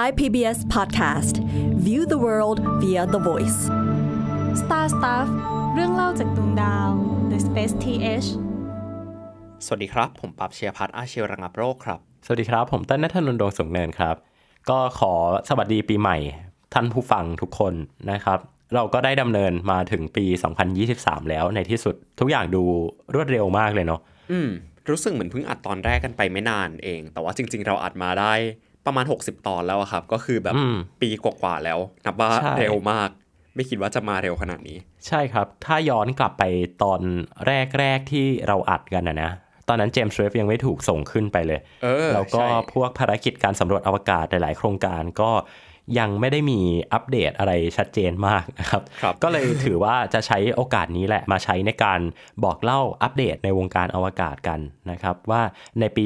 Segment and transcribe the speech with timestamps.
[0.00, 1.34] Thai PBS Podcast
[1.86, 3.60] View the world via the voice
[4.60, 5.28] Star Stuff
[5.74, 6.90] เรื่องเล่าจากดวงดาว
[7.30, 8.28] The Space TH
[9.64, 14.16] สวัสดีครับ ผมปับเชียร์พัฒน์อาชีวระงับโรคครับ สวัสดีครับ ผมเต้นนัทนนท์ดวงสงเนินครับ
[14.70, 15.12] ก็ขอ
[15.48, 16.16] สวัสดีปีใหม่
[16.74, 17.74] ท่านผู้ฟังทุกคน
[18.10, 18.38] นะครับ
[18.74, 20.24] เราก็ได้ดำเนินมาถึงปี
[20.78, 22.62] 2023 แล้วในที่สุดทุกอย่างดู
[23.14, 24.00] รวดเร็วมากเลยเนาะ
[24.32, 24.48] อืม
[24.88, 28.34] รู้สึกเหมือนเพิ่งอัดตอนแรกกันไปไม่นานเอง แต่ว่าจริง ๆ เราอัดมาได้
[28.86, 33.08] ประมาณ 60 ตอนแล้วอะครับ ก็คือแบบอืมปีกว่าๆแล้ว นับว่าใช่เร็วมาก
[33.54, 34.78] ไม่คิดว่าจะมาเร็วขนาดนี้
[35.08, 36.42] ใช่ครับ ถ้าย้อนกลับไป
[36.82, 37.00] ตอน
[37.78, 39.30] แรกๆที่เราอัดกันนะนะ
[39.68, 45.30] ตอนนั้นเจมส์เวฟยังไม่ถูกส่งขึ้นไปเลยเออแล้วก็ใช่พวกภารกิจการสำรวจอวกาศหลาย ๆ โครงการก็
[45.98, 46.60] ยังไม่ได้มี
[46.92, 52.00] อัปเดตอะไรชัดเจนมากนะครับครับก็เลยถือว่าจะใช้โอกาสนี้แหละมาใช้ในการ
[52.44, 55.42] บอกเล่าอัปเดตในวงการอวกาศกันนะครับ ว่า
[55.80, 56.04] ในปี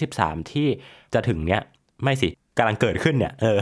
[0.00, 0.68] 2023 ที่
[1.14, 1.62] จะถึงเนี้ย
[2.02, 3.60] ไม่สิกำลังเกิดขึ้นเนี่ยเออ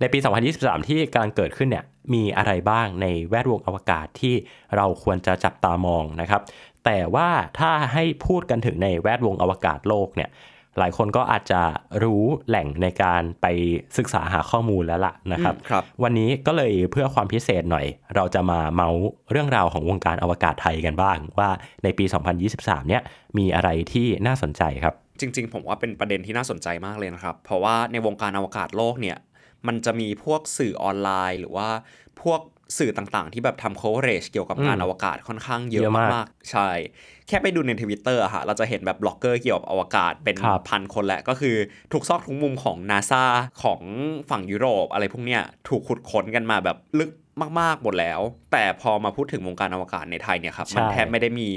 [0.00, 0.18] ในปี
[0.52, 1.84] 2023 ที่กำลังเกิดขึ้นเนี่ย
[2.14, 4.34] มีอะไรบ้างในแวดวงอวกาศที่
[4.76, 6.40] เราควรจะจับตามองนะครับ
[6.84, 10.30] แต่ว่าถ้าให้พูดกันถึงในแวดวงอวกาศโลกเนี่ย
[10.78, 11.60] หลายคนก็อาจจะ
[12.02, 13.46] รู้แหล่งในการไป
[13.98, 21.50] ศึกษาหาข้อมูลแล้วล่ะนะครับอืมครับวันนี้ก็เลยเพื่อความพิเศษหน่อย เราจะมาเมาส์เรื่องราวของวงการอวกาศไทยกันบ้าง ว่า
[21.84, 22.04] ในปี
[22.46, 23.02] 2023 เนี่ย
[23.38, 29.18] มีอะไรที่น่าสนใจครับ จริง ๆ ผมว่าเป็นประเด็นที่น่าสนใจมากเลยนะครับ เพราะว่าในวงการอวกาศโลกเนี่ย
[29.66, 31.68] มันจะมีพวกสื่อออนไลน์ หรือว่า
[32.22, 32.40] พวก
[32.78, 36.68] สื่อต่างๆ ที่แบบทำ coverage เกี่ยวกับงานอืมอวกาศค่อนข้างเยอะเยอะมากมากๆ ใช่
[37.28, 41.56] แค่ไปดูในทวิตเตอร์อะฮะเราจะเห็นแบบบล็อกเกอร์เกี่ยวกับอวกาศเป็นครับพันคนแหละก็คือ
[41.92, 43.24] ทุกซอกทุกมุมของ NASA
[43.62, 43.80] ของ
[44.30, 47.10] ฝั่งยุโรปอะไรพวกเนี้ยถูกขุดค้นกันมาแบบลึก
[47.60, 48.20] มาก ๆ หมดแล้ว
[48.52, 51.48] แต่พอมาพูดถึงวงการอวกาศในไทยเนี่ยครับ มันใช่แทบไม่ได้มี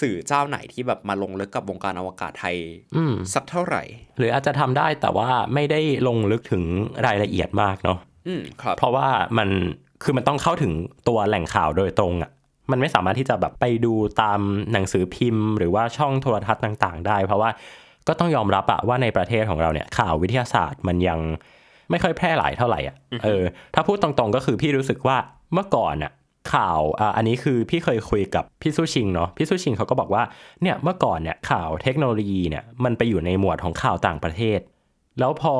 [0.00, 2.56] สื่อเจ้าไหนที่แบบมาลงลึกกับวงการอวกาศไทย
[2.96, 3.82] อืมสักเท่าไหร่
[4.18, 6.62] หรืออาจจะทำได้แต่ว่าไม่ได้ลงลึกถึง
[7.06, 9.48] รายละเอียดมากเนาะอืมครับเพราะว่ามัน
[10.02, 10.72] คือมันต้องเข้าถึง
[11.08, 12.30] ตัวแหล่งข่าวโดยตรงอะ่ะ
[12.70, 14.40] มันไม่สามารถที่จะแบบไปดูตาม
[14.72, 17.50] หนังสือพิมพ์ หรือว่าช่องโทรทัศน์ต่าง ๆ ได้ เพราะว่า
[18.08, 21.20] ก็ต้องยอมรับอะว่าในประเทศของเราเนี่ยข่าววิทยาศาสตร์มันยัง
[21.90, 23.42] ไม่ค่อยแพร่หลายเท่าไหร่อะเออ
[23.74, 25.16] ถ้าพูดตรงๆก็คือพี่รู้สึกว่า
[25.52, 26.12] เมื่อก่อนอะ
[26.52, 30.22] ข่าวอ่าอันนี้คือพี่เคยคุยกับพี่สุชิงเนาะพี่สุชิงเขาก็บอกว่า
[30.62, 34.60] เนี่ยเมื่อก่อนเนี่ยข่าวเทคโนโลยีเนี่ยมันไปอยู่ในหมวดของข่าวต่างประเทศ
[35.18, 35.54] แล้วพอ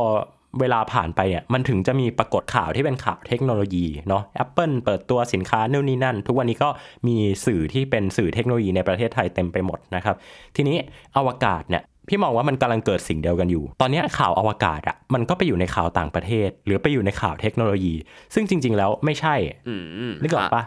[0.61, 6.69] เวลาผ่านไปเนี่ยมันถึงจะมีปรากฏข่าวที่เป็นข่าวเทคโนโลยีเนาะ Apple เปิดตัวสินค้านู่นนี่นั่น ทุกวันนี้ก็
[7.07, 10.17] มีสื่อที่เป็นสื่อเทคโนโลยีในประเทศไทยเต็มไปหมดนะครับ
[10.57, 10.77] ทีนี้
[11.17, 17.95] อวกาศเนี่ย พี่มองว่ามันกำลังเกิดสิ่งเดียวกันอยู่ ตอนเนี้ยข่าวอวกาศอะ่ะมันก็ไปอยู่ในข่าวต่างประเทศ หรือไปอยู่ในข่าวเทคโนโลยี
[18.35, 19.35] ซึ่งจริง ๆ แล้วไม่ใช่
[19.69, 19.75] อื
[20.11, 20.65] มนึกออกปะ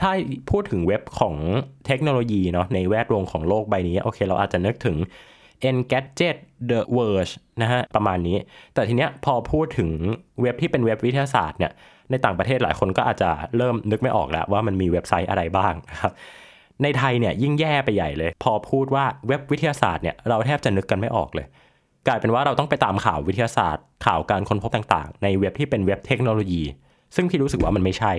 [0.00, 0.10] ถ้า
[0.50, 1.34] พูดถึงเว็บของ
[1.86, 4.96] เทคโนโลยีเนาะในแวดวงของโลกใบนี้ โอเค เราอาจจะนึกถึง
[5.68, 6.36] Engadget
[6.70, 7.32] The Verge
[7.62, 8.36] นะฮะ ประมาณนี้
[8.74, 9.90] แต่ทีเนี้ยพอพูดถึง
[10.42, 11.72] เว็บที่เป็นเว็บวิทยาศาสตร์เนี่ย
[12.10, 16.12] ในต่างประเทศหลายคนก็อาจจะเริ่มนึกไม่ออกแล้วว่ามันมีเว็บไซต์อะไรบ้างนะครับ
[16.82, 21.46] ในไทยเนี่ยยิ่งแย่ไปใหญ่เลย พอพูดว่าเว็บวิทยาศาสตร์เนี่ยเราแทบจะนึกกันไม่ออกเลย
[22.06, 26.62] กลายเป็นว่าเราต้องไปตามข่าววิทยาศาสตร์ ข่าวการค้นพบต่างๆ ในเว็บที่เป็นเว็บเทคโนโลยี
[27.16, 28.12] ซึ่งพี่รู้สึกว่ามันไม่ใช่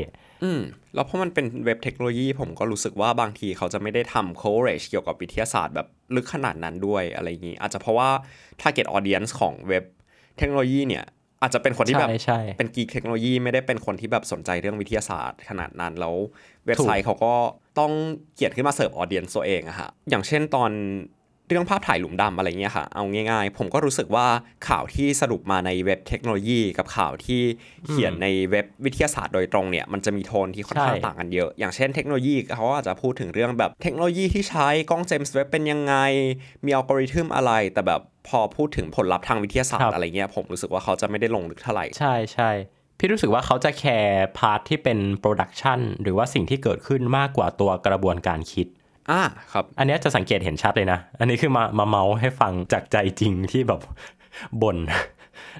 [0.43, 0.61] อืม
[0.95, 8.09] แล้วเพราะมันเป็นเว็บเทคโนโลยี ผมก็รู้สึกว่าบางทีเขาจะไม่ได้ทำ coverage เกี่ยวกับวิทยาศาสตร์แบบลึกขนาดนั้นด้วยอะไรอย่างนี้ อาจจะเพราะว่า
[8.61, 9.83] target audience ของเว็บ
[10.37, 11.05] เทคโนโลยีเนี่ย
[11.43, 16.15] อาจจะเป็นคนที่แบบใช่ใช่เป็นกีกเทคโนโลยีไม่ได้เป็นคนที่แบบสนใจเรื่องวิทยาศาสตร์ขนาดนั้นแล้ว
[16.65, 17.33] เว็บไซต์เขาก็
[17.79, 17.91] ต้อง
[18.35, 20.71] เขียนขึ้นมาเสิร์ฟออเดียนตัวเองอะฮะอย่างเช่นตอน
[21.53, 24.27] เรื่องภาพถ่ายหลุมดำอะไรเงี้ยค่ะ เอาง่ายๆ ผมก็รู้สึกว่า
[24.67, 27.41] ข่าวที่สรุปมาในเว็บเทคโนโลยี กับข่าวที่
[27.87, 35.95] เขียนในเว็บวิทยาศาสตร์โดยตรงเนี่ยมันจะมีโทนที่ค่อนข้างใช่ต่างกันเยอะ อย่างเช่นเทคโนโลยีเขาอาจจะพูดถึงเรื่องแบบเทคโนโลยีที่ใช้กล้องเจมส์เว็บเป็นยังไง
[36.65, 42.51] มีอัลกอริทึมอะไรแต่แบบพอพูดถึงผลลัพธ์ทางวิทยาศาสตครัร์บอะไรเงี้ยผมรู้สึกว่าเขาจะไม่ได้ลงลึกเท่าไหร่ใช่ใช่
[42.99, 48.67] พี่รู้สึกว่าเขาจะแคร์ part ที่เป็น production หรือว่าสิ่งที่เกิดขึ้นมากกว่าตัวกระบวนการคิด
[49.11, 49.21] อ่า
[49.53, 53.81] ครับอันเนี้ยจะสังเกตเห็นชัดเลยนะ อันนี้คือมามาเมาส์ให้ฟังจากใจจริงที่แบบ
[54.61, 54.77] บ่น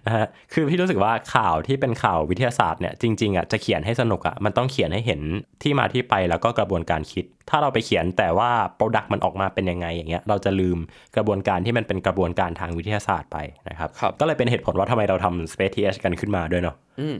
[0.06, 5.22] นะฮะคือพี่รู้สึกว่าข่าวที่เป็นข่าววิทยาศาสตร์เนี่ยจริงๆอะจะเขียนให้สนุกอะมันต้องเขียนให้เห็น
[5.64, 10.78] ที่มาที่ไปแล้วก็กระบวนการคิด ถ้าเราไปเขียนแต่ว่า product มันออกมาเป็นยังไงอย่างเงี้ยเราจะลืม
[11.16, 13.38] กระบวนการที่มันเป็นกระบวนการทางวิทยาศาสตร์ไป
[13.70, 17.16] นะครับครับก็เลยเป็นเหตุผลว่าทำไมเราทำ Space TH กันขึ้นมาด้วยเนาะอืม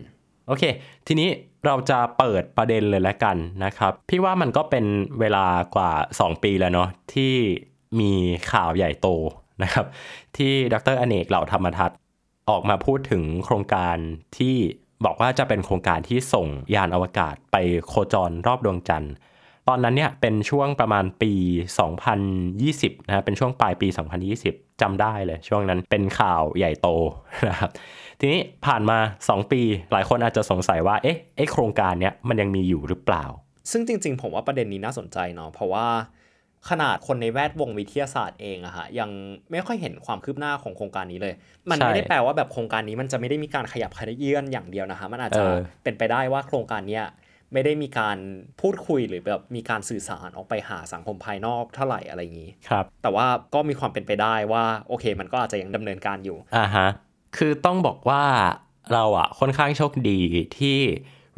[0.48, 0.64] โอเค
[1.08, 1.30] ทีนี้
[1.66, 4.86] เราจะเปิดประเด็นเลยแล้วกันนะครับ พี่ว่ามันก็เป็น
[5.20, 5.46] เวลา
[5.76, 7.34] กว่า 2 ปีแล้วเนาะที่
[8.00, 8.12] มี
[8.52, 9.08] ข่าวใหญ่โต
[9.64, 9.86] นะครับ
[10.38, 11.98] ที่ดรอเนกเหล่าธรรมทัศน์
[12.50, 13.98] ออกมาพูดถึงโครงการ
[14.38, 14.56] ที่
[15.06, 17.56] บอกว่าจะเป็นโครงการที่ส่งยานอวกาศไป
[17.88, 19.14] โคจรรอบดวงจันทร์
[19.68, 21.34] ตอนนั้นเนี่ยเป็นช่วงประมาณปี
[22.22, 23.88] 2020นะฮะเป็นช่วงปลายปี
[24.36, 26.90] 2020จำได้เลย ช่วงนั้นเป็นข่าวใหญ่โต
[27.50, 27.72] นะครับ
[28.20, 29.62] ทีนี้ผ่านมา 2 ปี
[29.92, 33.26] หลายคนอาจจะสงสัยว่าเอ๊ะไอโครงการเนี้ยมันยังมีอยู่หรือเปล่า
[33.72, 35.88] ซึ่งจริง ๆ ผมว่าประเด็นนี้น่าสนใจเนาะเพราะว่า
[36.70, 39.10] ขนาดคนในแวดวงวิทยาศาสตร์เองอะฮะยัง
[39.52, 41.34] ไม่ค่อยเห็นความคืบหน้าของโครงการนี้เลย
[41.70, 47.06] มันใช่ไม่ได้แปลว่าแบบโครงการนี้มันจะไม่ได้มีการขยับขยื่นอย่างเดียวนะฮะมันอาจจะเออเป็นไปได้ว่าโครงการเนี้ย
[47.54, 48.18] ไม่ได้มีการ
[48.62, 56.88] พูดคุยหรือแบบมีการสื่อสารออกไปหาสังคมภายนอกเท่าไหร่อะไรอย่างนี้ครับแต่ว่าก็มีความเป็นไปได้ว่าโอเค มันก็อาจจะยังดำเนินการอยู่อ่าฮะ
[57.38, 58.24] คือต้องบอกว่า
[58.94, 60.20] เราอะค่อนข้างโชคดี
[60.58, 60.80] ที่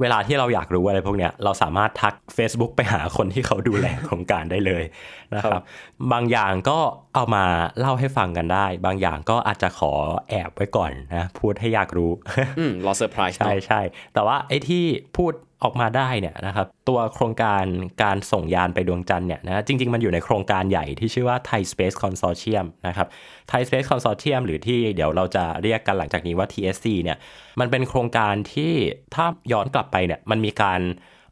[0.01, 4.83] เวลาที่เราอยากรู้อะไรพวกเนี้ยเราสามารถทัก Facebook ไปหาคนที่เขาดูแลโครงการได้เลย
[5.35, 5.63] นะคครัรับบ
[6.11, 6.79] บางอย่างก็
[7.15, 7.45] เอามา
[7.79, 9.91] เล่าให้ฟังกันได้ บางอย่างก็อาจจะขอ
[10.29, 12.11] แอบไว้ก่อนนะ พูดให้อยากรู้
[12.59, 13.81] อืมรอเซอร์ไพรส์ใช่ใช่
[14.13, 14.83] แต่ว่าไอ้ที่
[15.17, 17.65] พูด ออกมาได้เนี่ยนะครับตัวโครงการ
[18.03, 23.07] การส่งยานไปดวงจันทร์เนี่ยนะจริง ๆ มันอยู่ในโครงการใหญ่ที่ชื่อว่า Thai Space Consortium นะครับ
[23.51, 27.17] Thai Space Consortium หรือที่เดี๋ยวเราจะเรียกกันหลังจากนี้ว่า TSC เนี่ย
[27.59, 28.73] มันเป็นโครงการที่
[29.15, 30.81] ถ้าย้อนกลับไปเนี่ยมันมีการ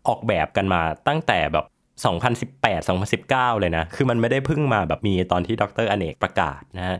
[0.07, 1.65] ออกแบบกันมาตั้งแต่แบบ
[2.03, 6.97] 2018 2019 เลยนะ คือมันไม่ได้เพิ่งมาแบบมีตอนที่ดรอเนกประกาศนะฮะ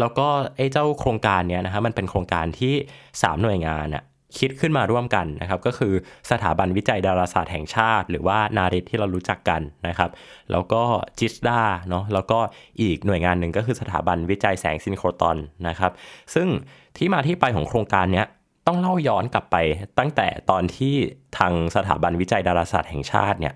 [0.00, 2.74] แล้วก็ไอ้เจ้าโครงการเนี้ยนะฮะมันเป็นโครงการที่
[3.06, 4.02] 3 หน่วยงานอะ
[4.38, 5.92] คิดขึ้นมาร่วมกันนะครับก็คือ
[6.30, 10.10] สถาบันวิจัยดาราศาสตร์แห่งชาติ หรือว่านาริตที่เรารู้จักกันนะครับ
[10.50, 10.82] แล้วก็
[11.18, 12.38] จิสดาเนาะแล้วก็
[12.80, 15.36] อีกหน่วยงานหนึ่งก็คือสถาบันวิจัยแสงซินโครตอน
[15.68, 15.92] นะครับ
[16.34, 16.48] ซึ่ง
[16.96, 18.26] ที่มาที่ไปของโครงการเนี้ย
[18.66, 19.56] ต้องเล่าย้อนกลับไป
[19.98, 20.94] ตั้งแต่ตอนที่
[21.38, 23.54] ทางสถาบันวิจัยดาราศาสตร์แห่งชาติเนี่ย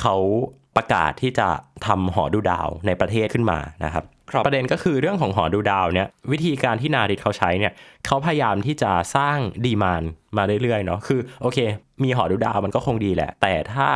[0.00, 0.16] เขา
[0.76, 1.48] ประกาศที่จะ
[1.86, 7.72] ทำหอดูดาวในประเทศขึ้นมานะครับครับประเด็นก็คือเรื่องของหอดูดาวเนี่ยวิธีการที่ NARIT เขาใช้เนี่ย
[8.06, 11.58] เขาพยายามที่จะสร้าง demand มาเรื่อยๆเนาะคือโอเค
[12.04, 13.86] มีหอดูดาวมันก็คงดีแหละ แต่ถ้า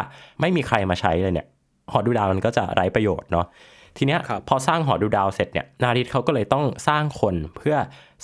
[0.41, 1.47] ไม่มีใครมาใช้เลยเนี่ย
[1.93, 3.47] หอดูดาวมันก็จะไร้ประโยชน์เนาะ
[3.97, 7.77] ทีเนี้ยครับพอสร้างหอดูดาวเสร็จเนี่ย NARIT เขาก็เลยต้องสร้างคนเพื่อ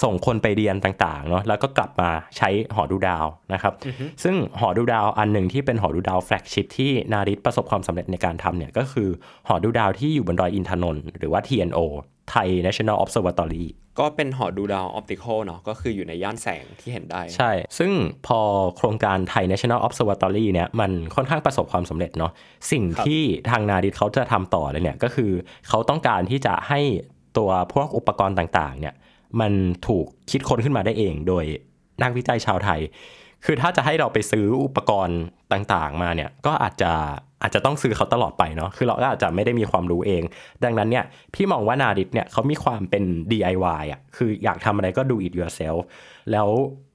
[0.02, 3.72] ส่งคนไปเรียนต่างๆเนาะแล้วก็กลับมาใช้หอดูดาวนะครับ
[4.22, 9.08] ซึ่งหอดูดาวอันหนึ่งที่เป็นหอดูดาว flagship ที่ NARIT ประสบความสำเร็จในการทำเนี่ยก็คือ
[9.48, 11.78] หอดูดาวที่อยู่บนดอยอินทนนท์หรือว่า TNO
[12.30, 13.64] Thai National Observatory
[13.98, 17.92] ก็เป็นหอดูดาว optical เนาะก็คืออยู่ในย่านแสงที่เห็นได้ ใช่ ซึ่ง
[18.26, 18.40] พอ
[18.76, 22.32] โครงการไทย National Observatory เนี่ยมันค่อนข้างประสบความสำเร็จเนาะ
[22.70, 25.30] สิ่งครับที่ทาง NARIT เขาจะทำต่อเลยเนี่ยก็คือ
[25.68, 26.80] เขาต้องการที่จะให้
[27.38, 28.94] ตัวพวกอุปกรณ์ต่างๆเนี่ย
[29.40, 29.52] มัน
[29.86, 31.44] ถูกคิดค้นขึ้นมาได้เองโดย
[32.02, 32.80] นักวิจัยชาวไทย
[33.44, 35.20] คือถ้าจะให้เราไปซื้ออุปกรณ์
[35.52, 36.92] ต่างๆ มาเนี่ยก็อาจจะ
[37.42, 40.22] อาจจะต้องซื้อเขาตลอดไปเนาะคือเราก็อาจจะไม่ได้มีความรู้เอง
[40.64, 41.04] ดังนั้นเนี่ย
[41.34, 45.80] พี่มองว่านาดิตเนี่ยเขามีความเป็น DIY อะคืออยากทำอะไรก็ do it yourself
[46.32, 46.48] แล้ว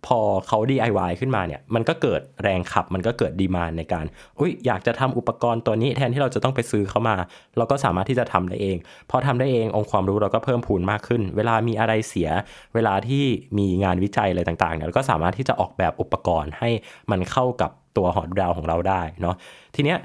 [0.07, 4.05] พอเขา DIY ขึ้นมาเนี่ย มันก็เกิดแรงขับ มันก็เกิดดีมานในการ
[4.39, 7.15] อุ้ยอยากจะทำอุปกรณ์ตัวนี้แทนที่เราจะต้องไปซื้อเข้ามา
[7.57, 8.77] เราก็สามารถที่จะทำได้เอง
[9.09, 12.29] พอทำได้เององค์ความรู้เราก็เพิ่มพูนมากขึ้น เวลามีอะไรเสีย
[12.75, 13.23] เวลาที่
[13.57, 16.69] มีงานวิจัยอะไรต่างๆเนี่ยเราก็สามารถที่จะออกแบบอุปกรณ์ให้
[17.11, 19.35] มันเข้ากับตัวหอดูดาวของเราได้เนาะ
[19.75, 19.99] ทีเนี้ย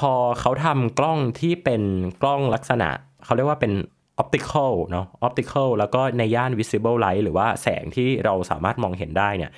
[0.00, 1.82] พอเขาทำกล้องที่เป็น
[2.22, 2.88] กล้องลักษณะ
[3.24, 3.72] เขาเรียกว่าเป็น
[4.22, 9.50] optical เนาะ optical แล้วก็ในย่าน visible light หรือว่าแสงที่เราสามารถมองเห็นได้เนี่ย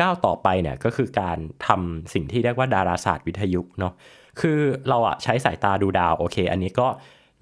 [0.00, 3.92] ก้าวต่อไปเนี่ยก็คือการทำสิ่งที่เรียกว่าดาราศาสตร์วิทยุเนาะ
[4.40, 4.58] คือ
[4.88, 6.88] เราอะใช้สายตาดูดาวโอเค อันนี้ก็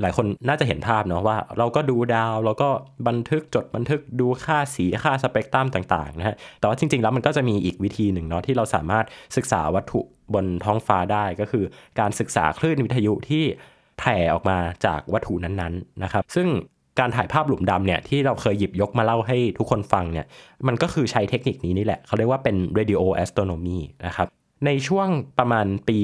[0.00, 2.70] หลายคนน่าจะเห็นภาพเนาะว่าเราก็ดูดาวเราก็
[3.08, 9.04] บันทึกจดบันทึกดูค่าสีค่าสเปกตรัมต่างๆนะฮะแต่ว่าจริงๆแล้วมันก็จะมีอีกวิธีหนึ่งเนาะที่เราสามารถ
[9.36, 10.00] ศึกษาวัตถุ
[10.34, 11.64] บนท้องฟ้าได้ก็คือ
[12.00, 13.44] การศึกษาคลื่นวิทยุที่
[14.00, 16.48] แผ่ออกมาจากวัตถุนั้นๆนะครับ ซึ่ง
[16.98, 20.26] การถ่ายภาพหลุมดำเนี่ยที่เราเคยหยิบยกมาเล่าให้ทุกคนฟังเนี่ย
[20.66, 24.28] มันก็คือใช้เทคนิคนี้นี่แหละ เขาเรียกว่าเป็น radio astronomy นะครับ
[24.66, 25.98] ในช่วงประมาณปี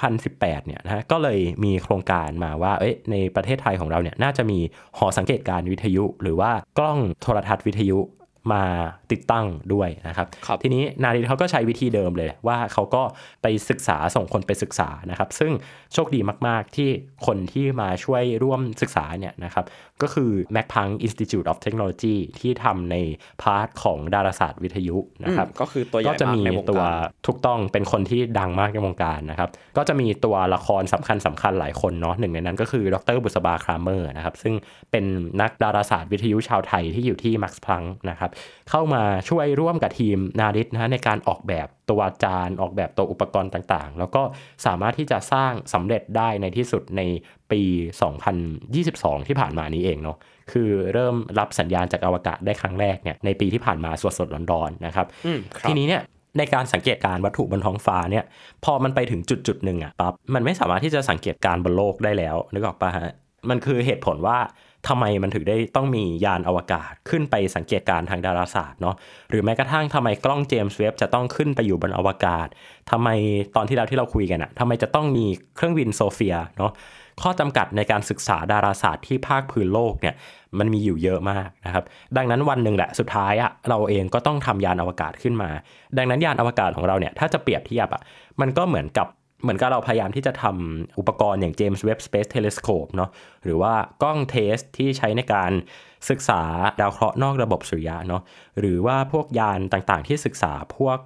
[0.00, 4.58] 2018 เนี่ยนะก็เลยมีโครงการมาว่าเอ้ยในประเทศไทยของเราเนี่ยน่าจะมี
[4.98, 7.98] หอสังเกตการณ์วิทยุ หรือว่ากล้องโทรทัศน์วิทยุ
[8.52, 8.64] มา
[9.12, 13.02] ติดตั้งด้วยนะครับครับทีนี้นาริตเขาก็ใช้วิธีเดิมเลยว่าเขาก็
[13.42, 15.52] ไปศึกษาส่งคนไปศึกษานะครับ ซึ่ง
[15.94, 16.88] โชคดีมาก ๆ ที่
[17.26, 19.64] คนที่มาช่วยร่วมศึกษาเนี่ยนะครับ
[20.02, 22.96] ก็คือ m a c p a n g Institute of Technology ที่ทำใน
[23.42, 34.54] พาร์ทของดาราศาสตร์วิทยุนะครับอืมก็คือตัวใหญ่ก็จะมากมีในวงตัวการถูกต้องเป็นคนที่ดังมากในวงการนะครับก็จะมีตัวละครสำคัญสำคัญหลายคนเนาะหนึ่งในนั้นก็คือดรบุษบาครามเมอร์นะครับซึ่ง
[34.90, 35.04] เป็น
[35.40, 38.30] นักดาราศาสตร์วิทยุชาวไทยที่อยู่ที่มักซ์พลังนะครับ
[38.70, 38.95] เข้ามา
[39.28, 44.22] ช่วยร่วมกับทีมนาริตนะฮะในการออกแบบตัวจานออกแบบตัวอุปกรณ์ต่างๆ แล้วก็
[44.66, 47.02] สามารถที่จะสร้างสำเร็จได้ในที่สุดใน
[47.52, 47.62] ปี
[48.44, 50.16] 2022 ที่ผ่านมานี้เองเนาะ
[50.52, 56.02] คือเริ่มรับสัญญาณจากอวกาศได้ครั้งแรกเนี่ยในปีที่ผ่านมาสดๆร้อนๆนะครับอืมครับทีนี้เนี่ย
[56.38, 58.24] ในการสังเกตการณ์วัตถุบนท้องฟ้าเนี่ย
[58.64, 63.14] พอมันไปถึงจุดจุดๆหนึ่งอะปั๊บมันไม่สามารถที่จะสังเกตการณ์บนโลกได้แล้วนึกออกปะฮะ
[63.50, 64.38] มันคือเหตุผลว่า
[64.88, 68.94] ทำไมมันถึงได้ต้องมียานอวกาศขึ้นไปสังเกตการทางดาราศาสตร์เนาะ
[69.30, 72.48] หรือแม้กระทั่งทำไมกล้อง James Webb จะต้องขึ้นไปอยู่บนอวกาศ
[72.90, 73.08] ทำไม
[73.56, 75.24] ตอนที่แล้วที่เราคุยกันอะทำไมจะต้องมี
[75.56, 76.72] เครื่องบิน SOFIA เนาะ
[77.22, 80.14] ข้อจำกัดในการศึกษาดาราศาสตร์ที่ภาคพื้นโลกเนี่ย
[80.58, 81.84] มันมีอยู่เยอะมากนะครับ
[82.16, 85.50] ดังนั้นวันหนึ่งแหละสุดท้ายอะเราเองก็ต้องทำยานอวกาศขึ้นมา
[85.96, 88.02] ดังนั้นยานอวกาศของเราเนี่ยถ้าจะเปรียบเทียบอะ
[88.40, 89.06] มันก็เหมือนกับ
[89.46, 93.10] เหมือนกับเราพยายามที่จะทำอุปกรณ์อย่าง James Webb Space Telescope เนาะ
[93.44, 95.52] หรือว่ากล้อง TESS ที่ใช้ในการ
[96.10, 96.42] ศึกษา
[96.80, 98.22] ดาวเคราะห์นอกระบบสุริยะเนาะ
[98.60, 100.98] หรือว่าพวกยานต่างๆ ที่ศึกษาพวก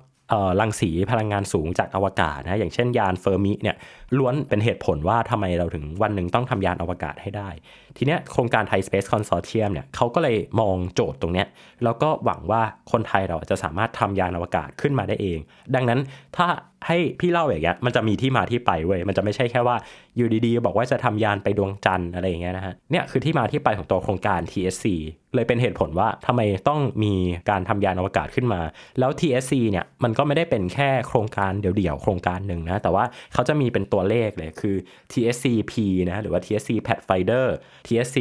[0.60, 3.76] รังสีพลังงานสูงจากอวกาศนะอย่างเช่นยาน Fermi เนี่ย
[4.18, 7.48] ล้วนเป็นเหตุผลว่าทำไมเราถึงวันหนึ่งต้องทำยานอวกาศให้ได้
[7.96, 11.46] ทีเนี้ยโครงการไทย Space Consortium เนี่ยเขาก็เลยมองโจทย์ตรงเนี้ย
[11.84, 12.62] แล้วก็หวังว่า
[12.92, 15.38] คนไทยเราจะสามารถทำยานอวกาศขึ้นมาได้เอง
[15.74, 16.00] ดังนั้น
[16.36, 16.48] ถ้า
[16.86, 19.76] ให้พี่เล่าอย่างเงี้ยมันจะมีที่มาที่ไปเว้ยมันจะไม่ใช่แค่ว่า
[20.16, 24.86] อยู่ดีๆ บอกว่าจะทำยานไปดวงจันทร์อะไรอย่างเงี้ยนะฮะเนี่ยคือที่มาที่ไปของตัวโครงการ TSC
[25.34, 27.14] เลยเป็นเหตุผลว่าทำไมต้องมี
[27.50, 28.60] การทำยานอวกาศขึ้นมา
[28.98, 34.76] แล้ว TSC เนี่ยมันก็ไม่ได้เป็นแค่โครงการเดี่ยวๆโครงการหนึ่งนะแต่ว่าเขาจะมีเป็นตัวเลขเลยคือ
[35.12, 35.72] TSC P
[36.10, 37.46] นะหรือว่า TSC Pathfinder
[37.86, 38.16] TSC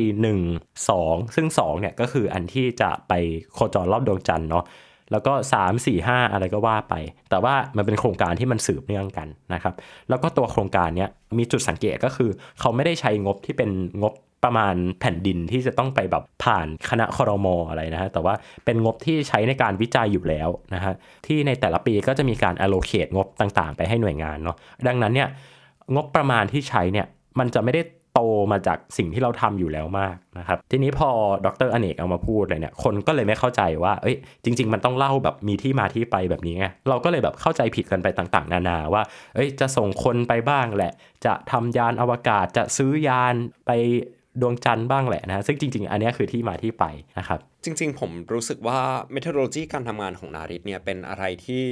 [0.48, 3.14] 1 2 ซึ่ง 2 เนี่ยก็คืออันที่จะไป
[3.54, 4.66] โคจรรอบดวงจันทร์เนาะ
[5.12, 6.94] แล้วก็ 3 4 5 อะไรก็ว่าไป
[7.30, 9.74] แต่ว่ามันเป็นโครงการที่มันสืบเนื่องกันนะครับ
[10.10, 11.08] แล้วก็ตัวโครงการนี้
[11.38, 13.70] มีจุดสังเกตก็คือ เขาไม่ได้ใช้งบที่เป็น
[14.04, 14.14] งบ
[14.46, 18.34] ประมาณแผ่นดินที่จะต้องไปแบบผ่านคณะคอรมออะไรนะฮะ แต่ว่า
[18.66, 20.94] เป็นงบที่ใช้ในการวิจัยอยู่แล้วนะฮะ
[21.26, 24.58] ที่ในแต่ละปีก็จะมีการ allocate งบต่างๆ ไปให้หน่วยงานเนาะ
[24.88, 25.30] ดังนั้นเนี่ย
[25.96, 27.08] งบประมาณที่ใช้เนี่ย
[27.40, 27.82] มันจะไม่ได้
[28.16, 31.10] โตมาจากสิ่งที่เราทำอยู่แล้วมากนะครับ ทีนี้พอ
[31.46, 39.04] ดรอเนกเอามาพูดเลยเนี่ย คนก็เลยไม่เข้าใจว่า เอ้ย จริง ๆ มันต้องเล่าแบบมีที่มาที่ไปแบบนี้ไง เราก็เลยแบบเข้าใจผิดกันไปต่าง ๆ นานาว่า
[39.36, 40.94] เอ้ย จะส่งคนไปบ้างแหละ
[41.26, 43.36] จะทำยานอวกาศ จะซื้อยาน
[43.68, 43.72] ไป
[44.42, 46.86] ดวงจันทร์บ้างแหละนะ ซึ่งจริง ๆ อันนี้คือที่มาที่ไป
[47.20, 48.80] นะครับ จริง ๆ ผมรู้สึกว่า
[49.16, 51.64] methodology การทำงานของนาริตเนี่ยเป็นอะไรที่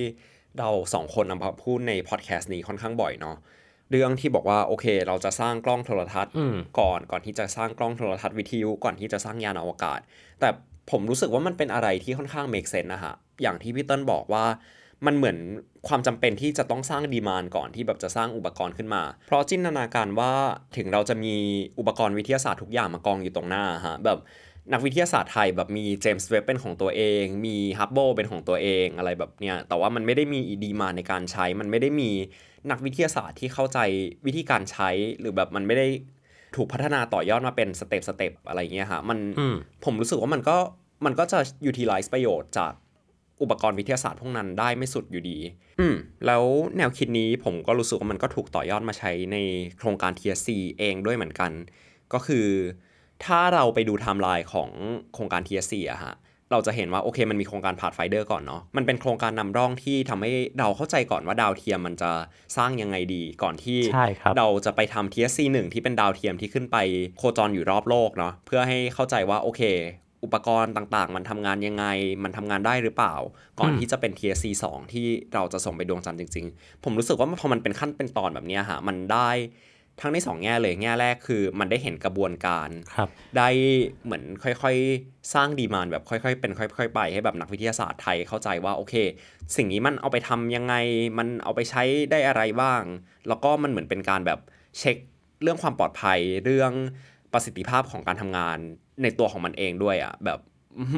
[0.60, 3.38] เราสองคนนำมาพูดในพอดแคสต์นี้ค่อนข้างบ่อยเนาะ
[3.92, 6.34] เรื่องที่บอกว่าโอเค เราจะสร้างกล้องโทรทัศน์
[6.80, 10.00] ก่อนก่อนที่จะสร้างกล้องโทรทรรศน์วิทยุก่อนที่จะสร้างยานอวกาศ
[10.40, 10.50] แต่
[10.92, 14.46] ผมรู้สึกว่ามันเป็นอะไรที่ค่อนข้าง make sense นะฮะอย่างที่พี่เติ้ลบอกว่า
[15.06, 15.38] มันเหมือน
[15.88, 20.32] ความจำเป็นที่จะต้องสร้าง demand ก่อนที่แบบจะสร้างอุปกรณ์ขึ้นมา เพราะจินตนาการว่า
[20.78, 21.36] ถึงเราจะมี
[21.80, 24.20] อุปกรณ์วิทยาศาสตร์ทุกอย่างมากองอยู่ตรงหน้าฮะแบบ
[24.74, 32.10] นักวิทยาศาสตร์ไทยแบบมี James Webb เป็นของตัวเอง มี Hubble เป็นของตัวเองอะไรแบบเนี้ยแต่ว่ามันไม่ได้มี demand ในการใช้ มันไม่ได้มี
[32.72, 33.80] นักวิทยาศาสตร์ที่เข้าใจ
[34.26, 35.88] วิธีการใช้หรือแบบมันไม่ได้
[36.56, 39.20] ถูกพัฒนาต่อยอดมาเป็น step step อะไรเงี้ยฮะมัน
[39.86, 40.58] ผมรู้สึกว่ามันก็
[41.06, 42.74] มันก็จะ utilize ประโยชน์จาก
[43.42, 45.38] อุปกรณ์วิทยาศาสตร์พวกนั้นได้ไม่สุดอยู่ดี
[45.80, 45.96] อืม
[46.26, 46.44] แล้ว
[46.78, 49.38] แนวคิดนี้ผมก็รู้สึกว่ามันก็ถูกต่อยอดมาใช้ใน
[49.78, 51.52] โครงการ TSC เองด้วยเหมือนกัน
[52.14, 52.48] ก็คือ
[53.26, 54.70] ถ้าเราไปดูไทม์ไลน์ของ
[55.14, 56.16] โครงการ TSC อะฮะ
[56.52, 62.12] เราจะเห็นว่าโอเคมันมีโครงการ Pathfinder ก่อนเนาะมันเป็นโครงการนำร่องที่ทำให้เราเข้าใจก่อนว่าดาวเทียมมันจะ
[62.58, 63.80] สร้างยังไงดีก่อนที่
[64.38, 66.78] เราจะไปทำ TSC 1ที่เป็นดาวเทียมที่ขึ้นไป
[67.18, 69.62] โคจรอยู่รอบโลกเนาะเพื่อให้เข้าใจว่าโอเค
[70.24, 71.86] อุปกรณ์ต่างๆ มันทำงานยังไง
[72.24, 73.16] มันทำงานได้หรือเปล่า
[73.60, 79.30] ก่อนที่จะเป็น TSC 2ที่เราจะส่งไปดวงจันทร์จริง ๆ ผมรู้สึกว่าพอมันเป็นขั้นเป็นตอนแบบนี้ฮะมันได้
[80.02, 82.70] ทั้งในสองแง่เลยแง่แรกคือมันได้เห็นกระบวนการ
[83.38, 83.50] ได้
[84.04, 88.94] เหมือนค่อยๆ สร้างดีมานแบบค่อยๆ เป็นค่อยๆ ไปให้แบบนักวิทยาศาสตร์ไทยเข้าใจว่าโอเค
[89.56, 90.76] สิ่งนี้มันเอาไปทำยังไง
[91.18, 92.82] มันเอาไปใช้ได้อะไรบ้าง
[93.28, 94.40] แล้วก็มันเหมือนเป็นการแบบ
[94.80, 94.98] เช็ค
[95.42, 96.72] เรื่องความปลอดภัยเรื่อง
[97.34, 98.58] ประสิทธิภาพของการทำงาน
[99.04, 100.40] ในตัวของมันเองด้วยอะ่ะแบบ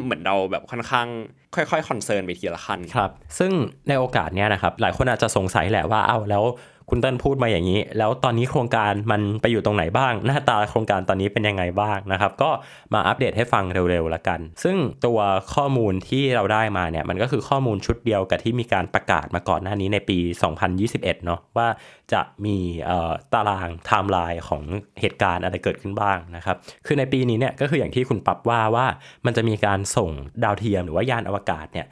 [0.05, 1.07] เหมือนเราแบบค่อนข้าง
[1.55, 3.51] ค่อยๆ concern ไปทีละขั้นครับ ซึ่ง
[3.89, 6.43] ในโอกาสเนี้ยนะครับหลายคนอาจจะสงสัยแหละว่าเอ้าแล้ว
[6.89, 12.49] คุณเติ้ลพูดมาอย่างนี้ แล้วตอนนี้โครงการมันไปอยู่ตรงไหนบ้าง หน้าตาโครงการตอนนี้เป็นยังไงบ้างนะครับ ก็
[12.93, 15.19] มาอัปเดตให้ฟังเร็วๆละกัน ซึ่งตัว
[15.53, 20.17] ข้อมูลที่เราได้มาเนี่ยมันก็คือข้อมูลชุดเดียวกับที่มีการประกาศมาก่อนหน้านี้ในปี
[20.71, 21.67] 2021 เนาะว่า
[22.13, 22.57] จะมี
[23.33, 24.63] ตารางไทม์ไลน์ของ
[25.01, 26.55] เหตุการณ์อะไรเกิดขึ้นบ้างนะครับ
[26.85, 28.85] คือในปีนี้เนี่ยก็คืออย่างที่คุณปรับว่าว่า
[29.25, 30.09] มันจะมีการส่ง
[30.43, 31.87] ดาวเทียมหรือว่ายานอวกาศเนี่ย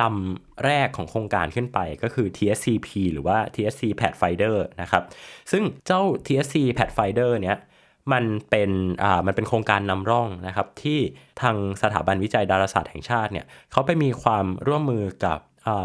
[0.00, 5.02] ลำแรกของโครงการขึ้นไปก็คือ TSCP หรือว่า TSC Pathfinder นะครับ
[5.50, 7.56] ซึ่งเจ้า TSC Pathfinder เนี้ย
[8.12, 8.70] มันเป็น
[9.02, 10.98] อ่ามันเป็นโครงการนำร่องนะครับ ที่
[11.40, 15.38] ทางสถาบันวิจัยดาราศาสตร์แห่งชาติเนี่ยเขาไปมีความร่วมมือกับ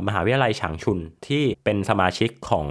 [0.07, 2.65] มหาวิทยาลัยฉางชุนที่เป็นสมาชิกของ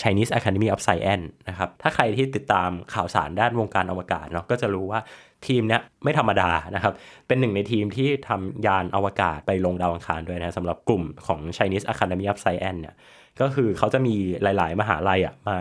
[0.00, 5.00] Chinese Academy of Science นะครับ ถ้าใครที่ติดตามข่าวสารด้านวงการอวกาศเนาะก็จะรู้ว่า
[5.46, 6.92] ทีมเนี้ยไม่ธรรมดานะครับ
[7.26, 12.94] เป็นหนึ่งในทีมที่ทำยานอวกาศไปลงดาวอังคารด้วยนะสำหรับกลุ่มของ Chinese Academy of Science เนี่ย
[13.40, 15.56] ก็คือเขาจะมีหลาย ๆ มหาลัยอะมา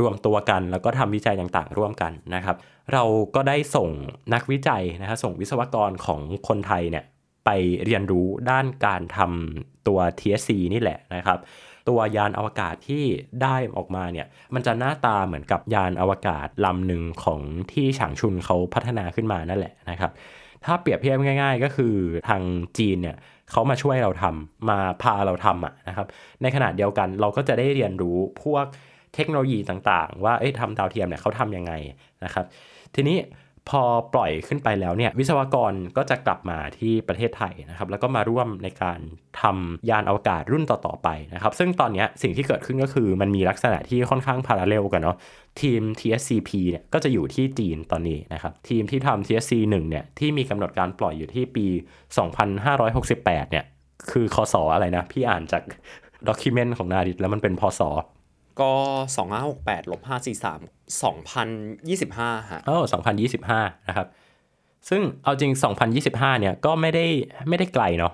[0.00, 2.56] รวมตัวกันแล้วก็ทำวิจัยต่างๆ ร่วมกันนะครับ
[2.92, 3.04] เรา
[3.34, 3.88] ก็ได้ส่ง
[4.34, 7.04] นักวิจัยนะฮะส่งวิศวกรของคนไทยเนี่ย
[7.50, 11.38] ไปเรียนรู้ด้านการทำตัว TSC นี่แหละนะครับ
[11.88, 13.04] ตัวยานอวกาศที่
[13.42, 17.40] ได้ออกมาเนี่ย มันจะหน้าตาเหมือนกับยานอวกาศลำหนึ่งของ
[17.72, 20.10] ที่ฉางชุนเขาพัฒนาขึ้นมานั่นแหละนะครับ
[20.64, 21.94] ถ้าเปรียบเทียบง่าย ๆ ก็คือ
[22.28, 22.42] ทาง
[22.78, 23.16] จีนเนี่ย
[23.50, 26.06] เขามาช่วยเราทำมาพาเราทำอะนะครับ
[26.42, 28.64] ในขณะเดียวกันเราก็จะได้เรียนรู้พวก
[29.14, 31.72] เทคโนโลยีต่างๆ ว่าเอ้ยทำดาวเทียมเนี่ยเขาทำยังไง
[32.24, 32.44] นะครับ
[32.94, 33.18] ทีนี้
[33.70, 33.82] พอ
[34.14, 39.00] ปล่อยขึ้นไปแล้วเนี่ยวิศวกรก็จะกลับมาที่ประเทศไทยนะครับแล้วก็มาร่วมในการ
[39.40, 45.16] ทำยานอวกาศรุ่นต่อๆไปนะครับซึ่งตอนนี้สิ่งที่เกิดขึ้นก็คือมันมีลักษณะที่ค่อนข้างพาราเรลกันเนาะ
[45.60, 51.66] ทีม TSCP เนี่ยก็จะอยู่ที่จีนตอนนี้นะครับทีมที่ทำ TSC 1เนี่ยที่มีกำหนดการปล่อยอยู่ที่ปี
[52.38, 53.64] 2568เนี่ย
[54.10, 55.62] คือคศอะไรนะ พี่อ่านจาก
[56.28, 57.80] ด็อกิเมนต์ของนาดิตแล้วมันเป็นพศ
[58.62, 58.72] ก็
[59.30, 60.10] 2568ลบ543
[62.40, 62.82] 2025ฮะอ๋อ
[63.34, 64.06] 2025 นะครับ
[64.88, 65.52] ซึ่งเอาจริง
[65.96, 67.06] 2025 เนี่ย ก็ไม่ได้
[67.48, 68.12] ไม่ได้ไกลเนาะ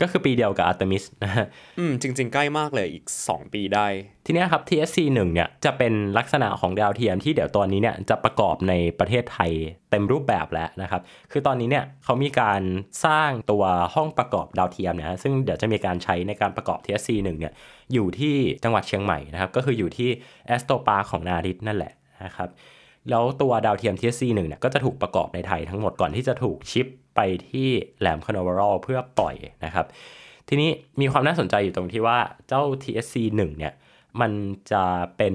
[0.00, 1.46] ก็คือปีเดียวกับ Artemis นะฮะ
[1.78, 3.86] อืมจริง ๆ ใกล้มากเลยอีก 2 ปีได้
[4.26, 9.50] ทีเนี้ยครับ TSC 1เนี่ยจะเป็นลักษณะของดาวเทียมที่เดี๋ยวตอนนี้เนี่ยจะประกอบในประเทศไทย
[9.90, 11.00] เต็มรูปแบบแล้วนะครับ
[11.32, 12.62] คือตอนนี้เนี่ยเขามีการ
[13.04, 17.52] สร้างตัวห้องประกอบดาวเทียมนะซึ่งเดี๋ยวจะมีการใช้ในการประกอบ TSC 1เนี่ย
[17.92, 18.34] อยู่ที่
[18.64, 20.10] จังหวัดเชียงใหม่นะครับก็คืออยู่ที่
[20.46, 21.92] แอสโตปาของนาริตนั่นแหละ
[22.24, 22.48] นะครับ
[23.10, 26.86] แล้วตัวดาวเทียม TSC 1เนี่ยก็จะถูกประกอบในไทยทั้งหมดก่อนที่จะถูกชิป
[27.16, 27.20] ไป
[27.50, 27.68] ที่
[28.00, 29.34] แหลมคานเวอรัลเพื่อปล่อย
[29.64, 29.86] นะครับ
[30.48, 30.70] ทีนี้
[31.00, 33.72] มีความน่าสนใจอยู่ตรงที่ว่าเจ้า TSC 1เนี่ย
[34.20, 34.32] มัน
[34.70, 34.84] จะ
[35.16, 35.34] เป็น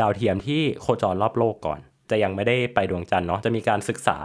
[0.00, 4.18] ดาวเทียมที่โคจรรอบโลกก่อน จะยังไม่ได้ไปดวงจันทร์เนาะจะมีการศึกษา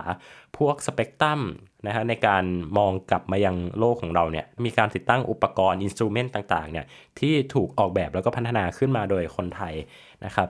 [0.57, 1.41] พวกสเปกตรัม
[1.87, 2.43] นะฮะในการ
[2.77, 6.85] มองกลับมายังโลกของเราเนี่ยมีการติดตั้งอุปกรณ์อินสตูเมนต์ต่างๆเนี่ย
[7.19, 9.73] ที่ถูกออกแบบแล้วก็พัฒนาขึ้นมาโดยคนไทย
[10.25, 10.47] นะครับ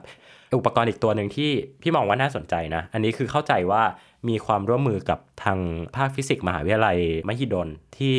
[0.58, 1.50] อุปกรณ์อีกตัวหนึ่งที่
[1.82, 3.82] พี่มองว่าน่าสนใจนะ อันนี้คือเข้าใจว่า
[4.28, 5.58] มีความร่วมมือกับทาง
[5.96, 7.68] ภาคฟิสิกส์มหาวิทยาลัยมหิดล
[7.98, 8.14] ที่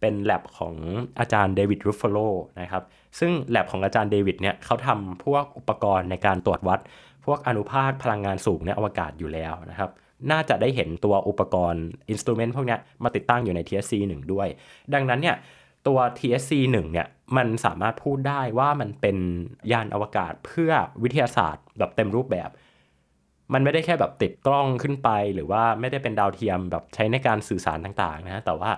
[0.00, 0.74] เป็นแลบของ
[1.18, 2.18] อาจารย์เดวิดรูฟฟโล
[2.60, 2.82] นะครับ
[3.18, 6.80] ซึ่งแลบของอาจารย์เดวิดเนี่ยเขาทำพวกอุปกรณ์ในการตรวจวัด
[7.24, 9.90] พวกอนุภาคพลังงานสูงในอวกาศอยู่แล้วนะครับ
[10.30, 14.48] น่าจะได้เห็นตัวอุปกรณ์อินสตูเมนต์พวกนี้มาติดตั้งอยู่ใน TSC 1 ด้วย
[14.94, 15.36] ดังนั้นเนี่ย
[15.86, 19.16] ตัว TSC 1เนี่ย มันสามารถพูดได้ว่ามันเป็น
[19.72, 22.50] ยานอวกาศเพื่อวิทยาศาสตร์แบบเต็มรูปแบบ
[23.52, 28.70] มันไม่ได้แค่แบบติดกล้องขึ้นไป หรือว่าไม่ได้เป็นดาวเทียมแบบใช้ในการสื่อสารต่างๆนะแต่ว่า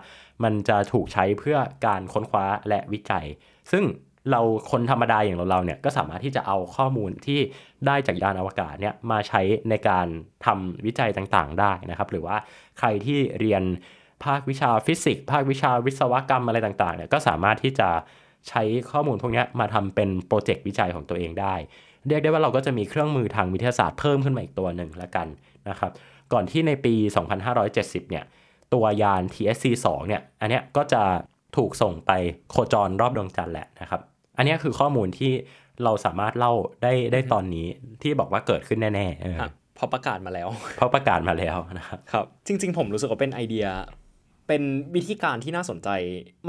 [0.45, 3.27] มันจะถูกใช้เพื่อการค้นคว้าและวิจัย
[3.73, 3.85] ซึ่ง
[4.31, 7.41] เราคนธรรมดาอย่างเราเนี่ยก็สามารถที่จะเอาข้อมูลที่
[7.87, 10.07] ได้จากยานอวกาศเนี่ยมาใช้ในการ
[10.47, 12.37] ทำวิจัยต่างๆ ได้นะครับ หรือว่า
[12.79, 13.63] ใครที่เรียน
[14.25, 17.89] ภาควิชาฟิสิกส์ภาควิชาวิศวกรรมอะไรต่างๆเนี่ยก็สามารถที่จะ
[18.49, 21.55] ใช้ข้อมูลพวกนี้มาทำเป็นโปรเจกต์วิจัยของตัวเองได้
[22.09, 25.27] เรียกได้ว่าเราก็จะมีเครื่องมือทางวิทยาศาสตร์เพิ่มขึ้นมาอีกตัวหนึ่งแล้วกัน
[25.69, 25.93] นะครับ
[26.33, 26.95] ก่อนที่ในปี
[27.53, 28.25] 2570 เนี่ย
[28.75, 31.03] ตัวยาน TSC 2 เนี่ย อันเนี้ยก็จะ
[31.57, 32.11] ถูกส่งไป
[32.51, 34.01] โคจรรอบดวงจันทร์แหละนะครับ
[34.37, 35.33] อันเนี้ยคือข้อมูลที่
[35.85, 37.67] เราสามารถเล่าได้ได้ตอนนี้
[38.03, 43.67] ที่บอกว่าเกิดขึ้นแน่ๆเอออะพอประกาศมาแล้วเพราะประกาศมาแล้วนะครับครับ จริง ๆ ผมรู้สึกว่าเป็นไอเดีย
[44.49, 44.63] เป็น
[44.95, 45.89] วิธีการที่น่าสนใจ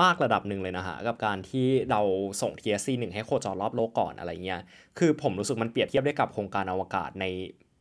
[0.01, 2.01] มากระดับหนึ่งเลยนะฮะ กับการที่เรา
[2.41, 4.61] ส่ง TSC 1 ให้โคจรรอบโลกก่อนอะไรเงี้ย
[4.99, 7.25] คือผมรู้สึกมันเปรียบเทียบได้กับโครงการอวกาศใน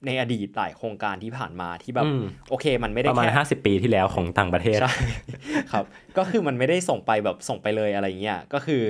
[0.07, 4.94] ในอดีตหลายโครงการที่ผ่านมาที่แบบอืมโอเค มันไม่ได้ประมาณแค่50ปีที่แล้วของต่างประเทศใช่
[5.72, 5.85] ครับ
[6.18, 8.85] ก็คือมันไม่ได้ส่งไปแบบส่งไปเลยอะไรเงี้ยก็คือ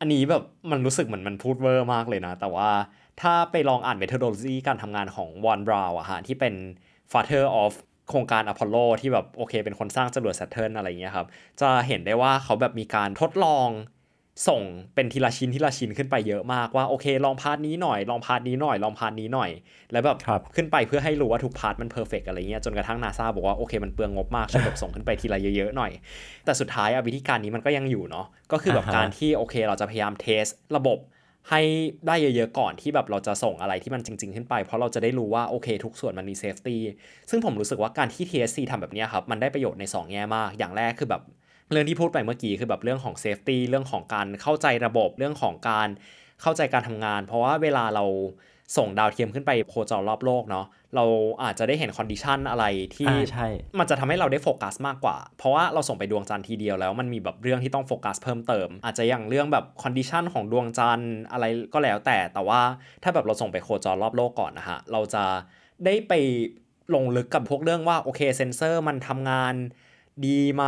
[0.00, 2.70] อันนี้แบบมันรู้สึกเหมือนมันพูดเวอร์มากเลยนะ แต่ว่า
[3.20, 6.54] ถ้าไปลองอ่าน methodology การทำงานของ von Braun อะฮะที่เป็น
[7.12, 7.72] father of
[8.10, 11.26] โครงการอพอลโลที่แบบโอเค เป็นคนสร้างจรวด Saturn อะไรเงี้ยครับ
[11.60, 13.68] จะเห็นได้ว่าเขาแบบมีการทดลอง
[14.48, 14.62] ส่ง
[14.94, 19.50] เป็นทีละชิ้นทีละชิ้นขึ้นไปเยอะมากว่าโอเค ลอง part นี้หน่อย ลอง part นี้หน่อย ลอง part นี้หน่อย
[19.92, 25.92] แล้วแบบครับขึ้นไปเพื่อให้รู้ว่าทุก part มัน perfect อะไรเงี้ยจนกระทั่งนาซาบอกว่าโอเคมันเปลืองงบมากช่วยแบบส่งขึ้นไปทีละเยอะๆหน่อย
[26.44, 30.44] แต่สุดท้ายอะวิธีการนี้มันก็ยังอยู่เนาะก็คือแบบอ่าฮะการที่โอเค เราจะพยายาม test
[30.76, 30.98] ระบบ
[31.48, 31.60] ให้
[32.06, 36.80] ได้เยอะๆก่อนที่แบบเราจะส่งอะไรที่มันจริง ๆ ขึ้นไป เพราะเราจะได้รู้ว่าโอเค ทุกส่วนมันมี safety
[37.30, 41.22] ซึ่งผมรู้สึกว่าการที่ TSC ทำแบบนี้ครับ มันได้ประโยชน์ใน 2 แง่มาก อย่างแรกคือแบบ
[41.70, 45.88] เรื่องที่พูดไปเมื่อกี้คือแบบเรื่องของ safety เรื่องของการเข้าใจระบบเรื่องของการ
[46.42, 48.04] เข้าใจการทำงาน เพราะว่าเวลาเรา
[48.76, 51.04] ส่งดาวเทียมขึ้นไปโคจรรอบโลกเนาะเรา
[51.42, 52.64] อาจจะได้เห็น condition อะไร
[52.96, 62.60] ที่อ่าใช่มันจะทำให้เราได้โฟกัสมากกว่า เพราะว่าเราส่งไปดวงจันทร์ทีเดียวแล้วมันมีแบบเรื่องที่ต้องโฟกัสเพิ่มเติม อาจจะอย่างเรื่องแบบ condition ของดวงจันทร์อะไรก็แล้วแต่แต่ว่า
[63.02, 65.24] ถ้าแบบเราส่งไปโคจรรอบโลกก่อนนะฮะเราจะ
[65.84, 66.12] ได้ไป
[66.94, 69.54] ลงลึกกับพวกเรื่องว่าโอเคเซนเซอร์มันทำงาน
[70.26, 70.64] ดีไหม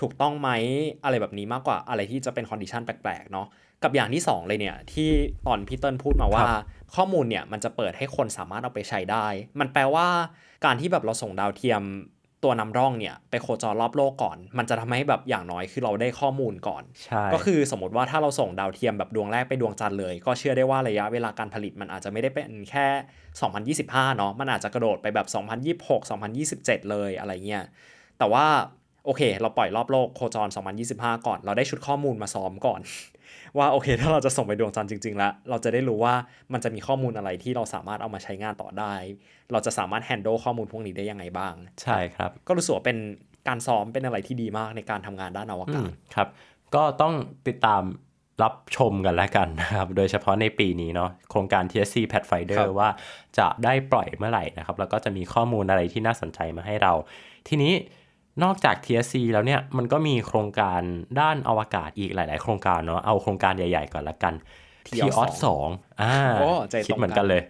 [0.00, 0.50] ถูกต้องไหม
[1.04, 3.46] อะไรแบบนี้มากกว่าอะไรที่จะเป็น condition แปลกๆเนาะ
[3.82, 5.10] กับอย่างที่ 2 เลยเนี่ย ที่
[5.46, 6.44] ตอนพี่เติ้ลพูดมาว่า
[6.94, 9.26] ข้อมูลเนี่ยมันจะเปิดให้คนสามารถเอาไปใช้ได้
[9.60, 10.06] มันแปลว่า
[10.64, 11.82] การที่แบบเราส่งดาวเทียม
[12.44, 22.86] ตัวนำร่องเนี่ยไปโคจรรอบโลกก่อน มันจะทำให้แบบอย่างน้อยคือเราได้ข้อมูลก่อนใช่ก็คือสมมติว่าถ้าเราส่งดาวเทียมแบบดวงแรกไปดวงจันทร์เลย ก็เชื่อได้ว่าระยะเวลาการผลิตมันอาจจะไม่ได้เป็นแค่
[23.86, 25.26] 2025 เนาะ มันอาจจะกระโดดไปแบบ
[25.88, 26.00] 2026
[26.46, 27.64] 2027 เลยอะไรเงี้ย
[28.18, 28.46] แต่ว่า
[29.04, 30.48] โอเค เราปล่อยรอบโลกโคจร
[30.86, 32.80] 2025 ก่อน เราได้ชุดข้อมูลมาซ้อมก่อน
[33.58, 36.14] ว่าโอเค ถ้าเราจะส่งไปดวงจันทร์จริงๆแล้วเราจะได้รู้ว่า
[36.52, 38.94] มันจะมีข้อมูลอะไรที่เราสามารถเอามาใช้งานต่อได้
[39.52, 42.98] เราจะสามารถ handle ข้อมูลพวกนี้ได้ยังไงบ้าง ใช่ครับ ก็รู้สึกว่าเป็น
[43.48, 46.28] การซ้อมเป็นอะไรที่ดีมากในการทำงานด้านอวอืกามศครับ
[46.74, 47.14] ก็ต้อง
[47.48, 47.82] ติดตาม
[48.42, 52.90] รับชมกันแล้วกันนะครับ โดยเฉพาะในปีนี้เนาะโครงการ TSC Pathfinder ครับว่า
[53.38, 56.92] จะได้ปล่อยเมื่อไหร่นะครับ แล้วก็จะมีข้อมูลอะไรที่น่าสนใจมาให้เรา
[57.48, 57.72] ทีนี้
[58.42, 60.80] นอกจาก TSC แล้วเนี่ยมันก็มีโครงการ
[61.20, 64.34] ด้านอวกาศอีกหลาย ๆ โครงการเนาะเอาโครงการใหญ่ ๆ ก่อนละกัน
[64.86, 65.68] TIOS สอง
[66.02, 67.42] อ่าโอ้ใจตรงกันคิดเหมือนกันเลย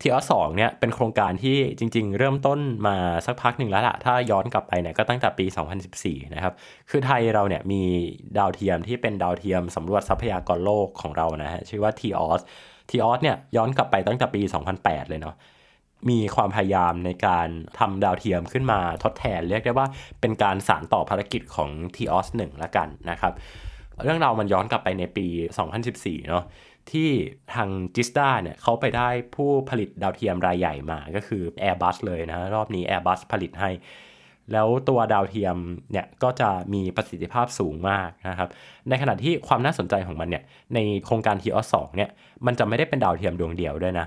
[0.00, 2.96] ทีออสองเนี่ยเป็นโครงการที่จริง ๆ เริ่มต้นมา
[3.26, 5.46] สักพักหนึ่งแล้วล่ะถ้าย้อนกลับไปเนี่ยก็ตั้งแต่ปี
[5.90, 6.54] 2014 นะครับ
[6.90, 7.82] คือไทยเราเนี่ยมี
[8.38, 12.40] ดาวเทียมที่เป็นดาวเทียมสำรวจทรัพยากรโลกของเรานะฮะชื่อว่า TOS
[12.90, 14.40] TOS เนี่ยย้อนกลับไปตั้งแต่ปี
[14.76, 15.34] 2008 เลยเนาะ
[16.10, 19.86] มีความพยายามในการทำดาวเทียมขึ้นมาทดแทน เรียกได้ว่า
[20.20, 23.32] เป็นการสานต่อภารกิจของ TOS 1ละกันนะครับ
[24.04, 25.26] เรื่องราวมันย้อนกลับไปในปี
[25.76, 26.44] 2014 เนาะ
[26.90, 27.08] ที่
[27.54, 33.70] ทางจิสตาเนี่ยเขาไปได้ผู้ผลิตดาวเทียมรายใหญ่มาก็คือ Airbus เลยนะ รอบนี้ Airbus ผลิตให้
[34.52, 35.56] แล้วตัวดาวเทียม
[35.92, 38.48] เนี่ยก็จะมีประสิทธิภาพสูงมากนะครับ
[38.88, 40.42] ในขณะที่ความน่าสนใจของมันเนี่ย
[40.74, 42.10] ในโครงการ t อ2เนี่ย
[42.46, 44.06] มันจะไม่ได้เป็นดาวเทียมดวงเดียวด้วยนะ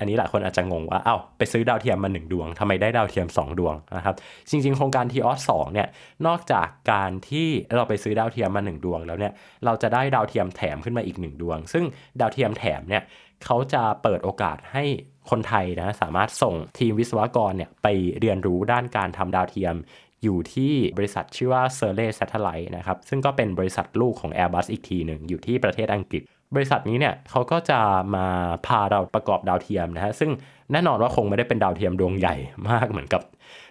[0.00, 4.14] อันนี้หลายคนอาจจะงงว่า เอ้าไปซื้อดาวเทียมมาหนึ่งดวงทำไมได้ดาวเทียม 2 ดวงนะครับ
[4.50, 5.88] จริง ๆ โครงการ THEOS-2 เนี่ย
[6.26, 9.32] นอกจากการที่เราไปซื้อดาวเทียมมา 1 ดวงแล้วเนี่ย
[9.64, 11.84] เราจะได้ดาวเทียมแถมขึ้นมาอีก 1 ดวง ซึ่ง
[12.20, 13.02] ดาวเทียมแถมเนี่ย
[13.44, 14.84] เขาจะเปิดโอกาสให้
[15.30, 17.86] คนไทยนะสามารถส่งทีมวิศวกรเนี่ยไป
[18.20, 19.74] เรียนรู้ด้านการทำดาวเทียม
[20.22, 26.22] อยู่ที่บริษัทชื่อว่า s e r l e Satellite นะครับ ซึ่งก็เป็นบริษัทลูกของ Airbus อีกทีหนึ่งอยู่ที่ประเทศอังกฤษ
[26.54, 27.80] บริษัทนี้เนี่ยเขาก็จะ
[28.14, 28.26] มา
[28.66, 30.30] พาเราประกอบดาวเทียมนะฮะซึ่ง
[30.72, 32.36] แน่นอนว่าคงไม่ได้เป็นดาวเทียมดวงใหญ่
[32.70, 33.22] มากเหมือนกับ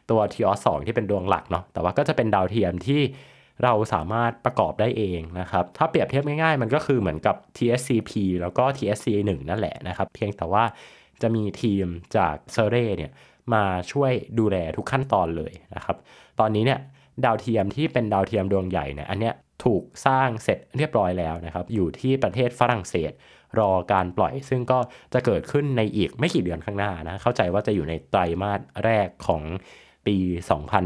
[0.09, 3.01] ตัว t อ2ที่เป็นดวงหลักเนาะแต่ว่าก็จะเป็นดาวเทียมที่
[3.63, 8.11] เราสามารถประกอบได้เองนะครับ ถ้าเปรียบเทียบง่ายๆ มันก็คือเหมือนกับ TSCP
[8.41, 10.63] แล้วก็ TSC1 นั่นแหละนะครับ เพียงแต่ว่า
[11.21, 13.11] จะมีทีมจาก s e r e เนี่ย
[13.53, 15.97] มาช่วยดูแลทุกขั้นตอนเลยนะครับ
[16.39, 16.79] ตอนนี้เนี่ย
[17.25, 23.11] ดาวเทียมที่เป็นดาวเทียมดวงใหญ่เนี่ย อันเนี้ย ถูกสร้างเสร็จเรียบร้อยแล้วนะครับ อยู่ที่ประเทศฝรั่งเศส
[23.59, 24.79] รอการปล่อย ซึ่งก็
[25.13, 29.43] จะเกิดขึ้นในอีกไม่กี่เดือนข้างหน้านะ เข้าใจว่าจะอยู่ในไตรมาสแรกของ
[30.05, 30.15] ปี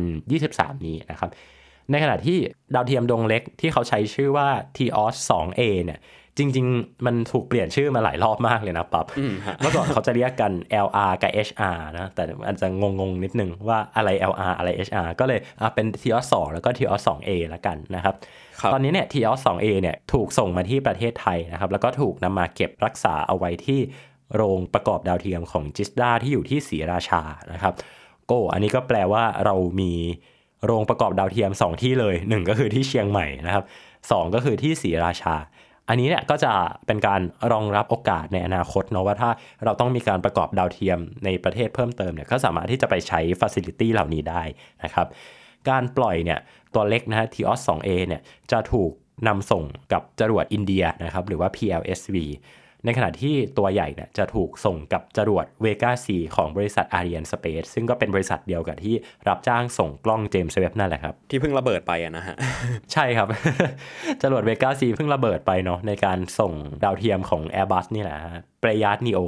[0.08, 1.30] 2023 นี้นะครับ
[1.92, 2.38] ในขณะที่
[2.76, 6.00] ดาวเทียมดวงเล็กที่เขาใช้ชื่อว่า TOS 2A เนี่ย
[6.38, 10.52] จริง ๆ มันถูกเปลี่ยนชื่อมาหลายรอบมากเลยนะปับอืมฮะเมื่อก่อนเขาจะเรียกกัน
[10.86, 18.16] LR กับ HR นะแต่อาจจะงงๆนิดนึงว่าอะไร LR อะไร HR ก็เลยอะเป็น TOS 2แล้วก็ TOS 2A ละกันนะครับ
[18.60, 23.80] ครับตอนนี้เนี่ย TOS 2A เนี่ยถูกส่งมาที่ประเทศไทยนะครับแล้วก็ถูกนำมาเก็บรักษาเอาไว้ที่
[24.36, 27.22] โรงประกอบดาวเทียมของจิสดาที่อยู่ที่ศรีราชา
[27.54, 27.74] นะครับ
[28.28, 29.94] โก้อันนี้ก็แปลว่าเรามี
[30.66, 33.64] โรงประกอบดาวเทียม 2 ที่เลย 1 ก็คือที่เชียงใหม่นะครับ
[34.12, 35.36] สองก็คือที่ศรีราชา
[35.90, 36.54] อันนี้เนี่ยก็จะ
[36.86, 39.30] เป็นการรองรับโอกาสในอนาคตเนาะว่าถ้า
[39.66, 44.44] เราต้องมีการประกอบดาวเทียมในประเทศเพิ่มเติมเนี่ยก็สามารถที่จะไปใช้ฟัซิลิตี้เหล่านี้ได้
[44.84, 45.08] นะครับ
[45.70, 46.40] การปล่อยเนี่ย
[46.74, 48.92] ตัวเล็กนะฮะ TOS 2A เนี่ยจะถูก
[49.28, 52.16] นำส่งกับจรวดอินเดียนะครับหรือว่า PLSV
[52.86, 58.96] ในขณะที่ตัวใหญ่เนี่ยจะถูกส่งกับจรวด Vega C ของบริษัท Ariane Space ซึ่งก็เป็นบริษัทเดียวกับที่
[59.28, 62.36] รับจ้างส่งกล้องเจมส์เว็บนั่นแหละครับ ที่เพิ่งระเบิดไปอะนะฮะ
[62.94, 63.28] ใช่ครับ
[64.22, 68.18] จรวด Vega C เพิ่งระเบิดไปเนาะในการส่งดาวเทียมของ Airbus นี่แหละ
[68.62, 69.20] เปรยัสนีโอ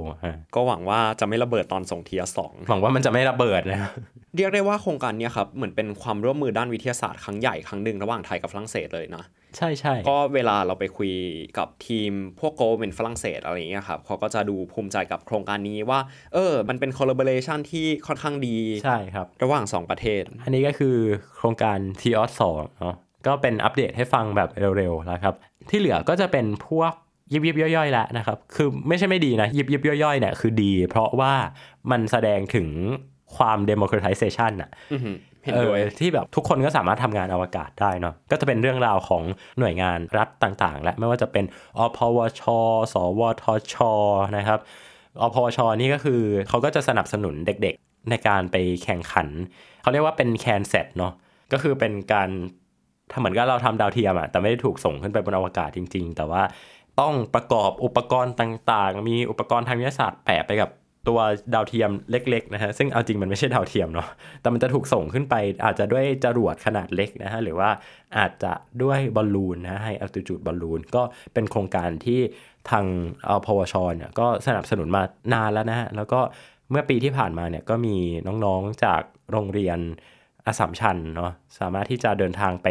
[0.55, 3.79] ก็หวังว่าจะไม่ระเบิดตอนส่งเทียสองหวังว่ามันจะไม่ระเบิดนะ
[4.35, 9.23] เรียกได้ว่าโครงการเนี้ยครับเหมือนเป็นความร่วมมือด้านวิทยาศาสตร์ครั้งใหญ่ครั้งหนึ่งระหว่างไทยกับฝรั่งเศสเลยนะ
[9.57, 11.11] ใช่ใช่ก็เวลาเราไปคุย
[11.57, 15.99] กับทีมพวกโกเป็นฝรั่งเศสอะไรอย่างเงี้ยครับเขาก็จะดูภูมิใจกับโครงการนี้ว่า
[16.33, 20.95] เออ มันเป็น collaboration ที่ค่อนข้างดีใช่ครับ ระหว่าง 2 ประเทศ อันนี้ก็คือ
[21.37, 22.95] โครงการ t o s 2เนาะ
[23.27, 25.35] ก็เป็นอัปเดตให้ฟังแบบเร็วๆแล้วครับ
[25.69, 26.93] ที่เหลือก็จะเป็นพวก
[27.33, 31.33] ยิบยิบย่อยๆแล้วนะครับ คือไม่ใช่ไม่ดีนะยิบยิบย่อยๆเนี่ยคือดี เพราะว่า
[31.91, 32.67] มันแสดงถึง
[33.35, 35.15] ความ democratization อะอือหือ
[35.45, 39.23] เห็นด้วยที่แบบทุกคนก็สามารถทำงานอวกาศได้เนาะก็จะเป็นเรื่องราวของ
[39.60, 41.45] หน่วยงานรัฐต่างๆ และไม่ว่าจะเป็น
[41.77, 42.43] อพวช
[42.93, 43.75] สวทช
[44.38, 44.60] นะครับ
[45.21, 49.27] อพวชนี่ก็คือเขาก็จะสนับสนุนเด็กๆ ในการไปแข่งขัน
[49.81, 51.13] เขาเรียกว่าเป็นแคนเซ็ตเนาะ
[51.51, 52.29] ก็คือเป็นการ
[53.12, 56.43] ถ้าเหมือนกับเราทำดาวเทียมอะแต่ไม่ได้ถูกส่งขึ้นไปบนอวกาศจริง ๆ แต่ว่า
[56.99, 60.69] ต้องประกอบอุปกรณ์ต่างๆ มีอุปกรณ์ทางวิทยาศาสตร์แปะไปกับ
[61.07, 61.19] ตัว
[61.53, 64.07] ดาวเทียมเล็กๆนะฮะซึ่งเอาจริงมันไม่ใช่ดาวเทียมเนาะ
[64.41, 67.69] แต่มันจะถูกส่งขึ้นไปอาจจะด้วยจรวดขนาดเล็กนะฮะหรือว่า
[68.17, 72.19] อาจจะด้วยบอลลูนนะให้ altitude บอลลูนก็เป็นโครงการที่
[72.69, 72.85] ทาง
[73.27, 76.19] อพวชเนี่ยก็สนับสนุนมานานแล้วนะฮะแล้วก็
[76.71, 77.95] เมื่อปีที่ผ่านมาเนี่ยก็มี
[78.27, 79.79] น้องๆจากโรงเรียน
[80.47, 82.67] อสสัมชัญเนาะสามารถที่จะเดินทางไป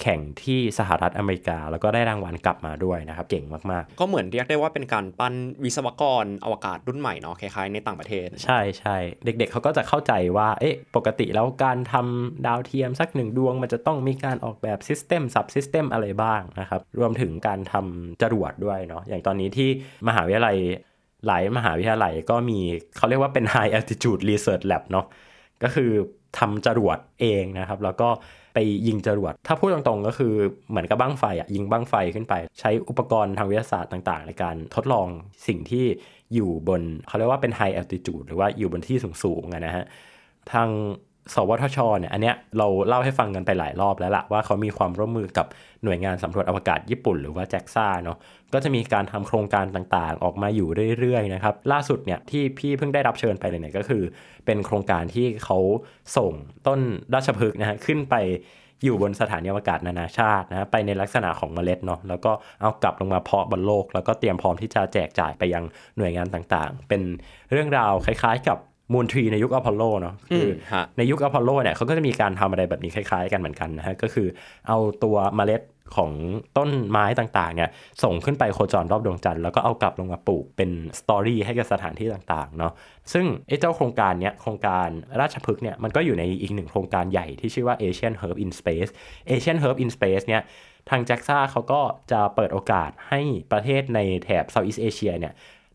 [0.00, 5.34] แข่งที่สหรัฐอเมริกา แล้วก็ได้รางวัลกลับมาด้วยนะครับ เก่งมากก็เหมือนเรียกได้ว่าเป็นการปั้น
[5.64, 19.68] วิศวกรอวกาศรุ่นใหม่เนาะคล้ายๆในต่างประเทศ ใช่ใช่เด็กๆเขาก็จะเข้าใจว่าเอ๊ะปกติแล้วการทำดาวเทียมสักหนึ่งดวง มันจะต้องมีการออกแบบ system subsystem อะไรบ้างนะครับรวมถึงการทำจรวดด้วยเนาะอย่างตอนนี้ที่
[20.08, 20.56] มหาวิทยาลัย
[21.26, 22.58] หลายมหาวิทยาลัยก็มี
[22.96, 25.06] เขาเรียกว่าเป็น High Altitude Research Lab เนาะ
[25.62, 25.90] ก็คือ
[26.38, 28.08] ทำจรวดเองนะครับ แล้วก็
[28.54, 30.34] ไปยิงจรวด ถ้าพูดตรงๆก็คือ
[30.70, 35.06] เหมือนกับบั้งไฟอะยิงบั้งไฟขึ้นไป ใช้อุปกรณ์ทางวิทยาศาสตร์ต่างๆ ในการทดลอง
[35.46, 35.86] สิ่งที่
[36.34, 39.84] อยู่บนเขาเรียกว่าเป็น high altitude หรือว่าอยู่บนที่สูงๆนะฮะ
[40.52, 40.68] ทาง
[41.34, 45.46] สวทชเนี่ยอันเนี้ยเราเล่าให้ฟังกันไปหลายรอบแล้วล่ะว่าเขามีความร่วมมือกับ
[45.84, 48.16] หน่วยงานสำรวจอวกาศญี่ปุ่นหรือว่าแจ็กซ่าเนาะ
[48.52, 54.02] ก็จะมีการทำโครงการต่างๆ ออกมาอยู่เรื่อยๆนะครับล่าสุดเนี่ยที่พี่เพิ่งได้รับเชิญไปเลยเนี่ยก็คือ
[54.46, 55.58] เป็นโครงการที่เขา
[56.16, 56.32] ส่ง
[56.66, 56.80] ต้น
[57.14, 58.14] ราชพฤกษ์นะฮะขึ้นไป
[58.84, 65.64] อยู่บนสถานีอวกาศนานาชาตินะไปในลักษณะของเมล็ดเนาะแล้วก็เอากลับลงมาเพาะบนโลก แล้วก็เตรียมพร้อมที่จะแจกจ่ายไปยัง
[65.98, 67.02] หน่วยงานต่างๆ เป็น
[67.52, 68.58] เรื่องราวคล้ายๆกับ
[68.92, 74.26] Moon Tree ในยุคอพอลโลเนาะคือมฮะในยุคอพอลโลเนี่ยเขาก็จะมีการทำอะไรแบบนี้คล้ายๆ กันเหมือนกันนะฮะก็คือ
[74.68, 75.62] เอาตัวเมล็ด
[75.96, 76.12] ของ
[76.58, 77.70] ต้นไม้ต่างๆเนี่ย
[78.02, 80.70] ส่งขึ้นไปโคจรรอบดวงจันทร์แล้วก็เอากลับลงมาปลูกเป็น
[81.00, 82.72] story ให้กับสถานที่ต่างๆเนาะ
[83.12, 84.88] ซึ่งไอ้เจ้าโครงการเนี้ยโครงการ
[85.20, 88.90] ราชพฤกษ์เนี่ยมันก็อยู่ในอีกหนึ่งโครงการใหญ่ที่ชื่อว่า Asian Herb in Space
[89.30, 90.42] Asian Herb in Space เนี่ย
[90.90, 93.20] ทาง JAXA เขาก็จะเปิดโอกาสให้
[93.52, 95.32] ประเทศในแถบ Southeast Asia เนี่ย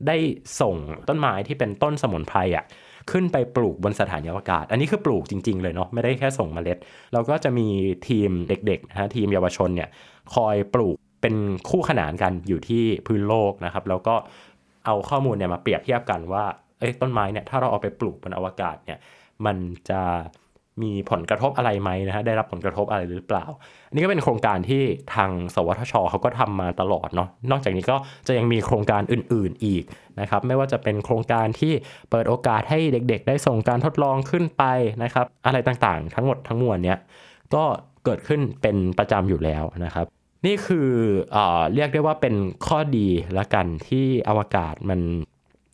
[0.08, 0.18] ได้
[0.62, 0.76] ส่ง
[1.08, 2.66] ต้นไม้ที่เป็นต้นสมุนไพรอะ
[3.12, 6.78] ขึ้นไปปลูกบนสถานีอวกาศ อันนี้คือปลูกจริง ๆ เลยเนาะไม่ได้แค่ส่งเมล็ด
[7.14, 7.68] เราก็จะมี
[8.08, 9.90] ทีมเด็กๆนะฮะทีมเยาวชนเนี่ย
[10.36, 11.36] คอยปลูกเป็น
[11.70, 14.16] คู่ขนานกันอยู่ที่พื้นโลกนะครับ แล้วก็
[14.86, 16.44] เอาข้อมูลเนี่ยมาเปรียบเทียบกันว่า
[16.80, 19.00] เอ้ต้นไม้เนี่ยถ้าเราเอาไปปลูกบนอวกาศเนี่ย
[19.46, 19.58] มัน
[19.90, 20.02] จะ
[20.84, 23.46] มีผลกระทบอะไรไหมนะฮะได้รับผลกระทบอะไรหรือเปล่า
[23.90, 24.82] อันนี้ก็เป็นโครงการที่
[25.16, 27.96] ทางสวทชเขาก็ทำมาตลอดเนาะนอกจากนี้ก็
[28.28, 29.84] จะยังมีโครงการอื่น ๆอีก
[30.20, 31.74] นะครับไม่ว่าจะเป็นโครงการที่
[32.10, 34.64] เปิดโอกาสให้เด็ก ๆ ได้ส่งการทดลองขึ้นไป
[35.04, 36.98] นะครับ อะไรต่างๆ ทั้งหมดทั้งมวลเนี้ย
[37.56, 37.64] ก็
[38.06, 40.06] เกิดขึ้นเป็นประจำอยู่แล้วนะครับ
[40.46, 40.90] นี่คือ
[41.32, 41.38] เอ
[41.74, 42.36] เรียกได้ว่าเป็น
[42.68, 45.00] ข้อดีละกันที่อวกาศมัน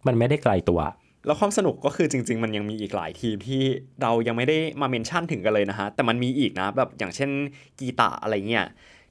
[0.08, 0.80] มันไม่ได้ไกลตัว
[1.26, 3.64] แล้วความสนุกก็คือจริง ๆ มันยังมีอีกหลายทีมที่
[4.02, 7.30] เรายังไม่ได้มาเมนชั่นถึงกันเลยนะฮะ แต่มันมีอีกนะแบบอย่างเช่น
[7.80, 8.68] กีตาอะไรเงี้ย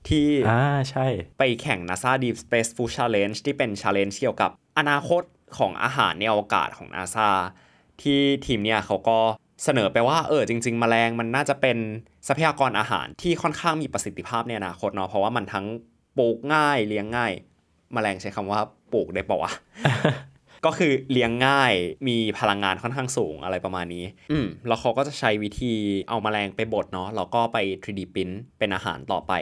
[0.08, 1.06] ที่อ่าใช่
[1.38, 5.22] ไปแข่ง NASA Deep Space Food Challenge ที่เป็น challenge เกี่ยวกับอนาคต
[5.58, 7.28] ของอาหารในอวกาศของ NASA
[8.02, 9.18] ที่ทีมเนี่ยเขาก็
[9.64, 11.78] เสนอไปว่าเออจริง ๆ แมลงมันน่าจะเป็น
[12.28, 15.66] ทรัพยากรอาหารที่ค่อนข้างมีประสิทธิภาพในอนาคตเนาะเพราะว่ามันทั้ง
[16.18, 17.32] ปลูกง่ายเลี้ยงง่าย
[17.94, 18.60] แมลงใช้คำว่า
[18.92, 19.50] ปลูกได้ปะวะ
[20.64, 21.74] ก็คือเลี้ยงง่าย
[22.08, 25.74] มีพลังงานค่อนข้างสูงอะไรประมาณนี้ อืมแล้วเขาก็จะใช้วิธี
[26.08, 29.32] เอาแมลงไปบดเนาะแล้วก็ไป 3D print เป็นอาหารต่อไป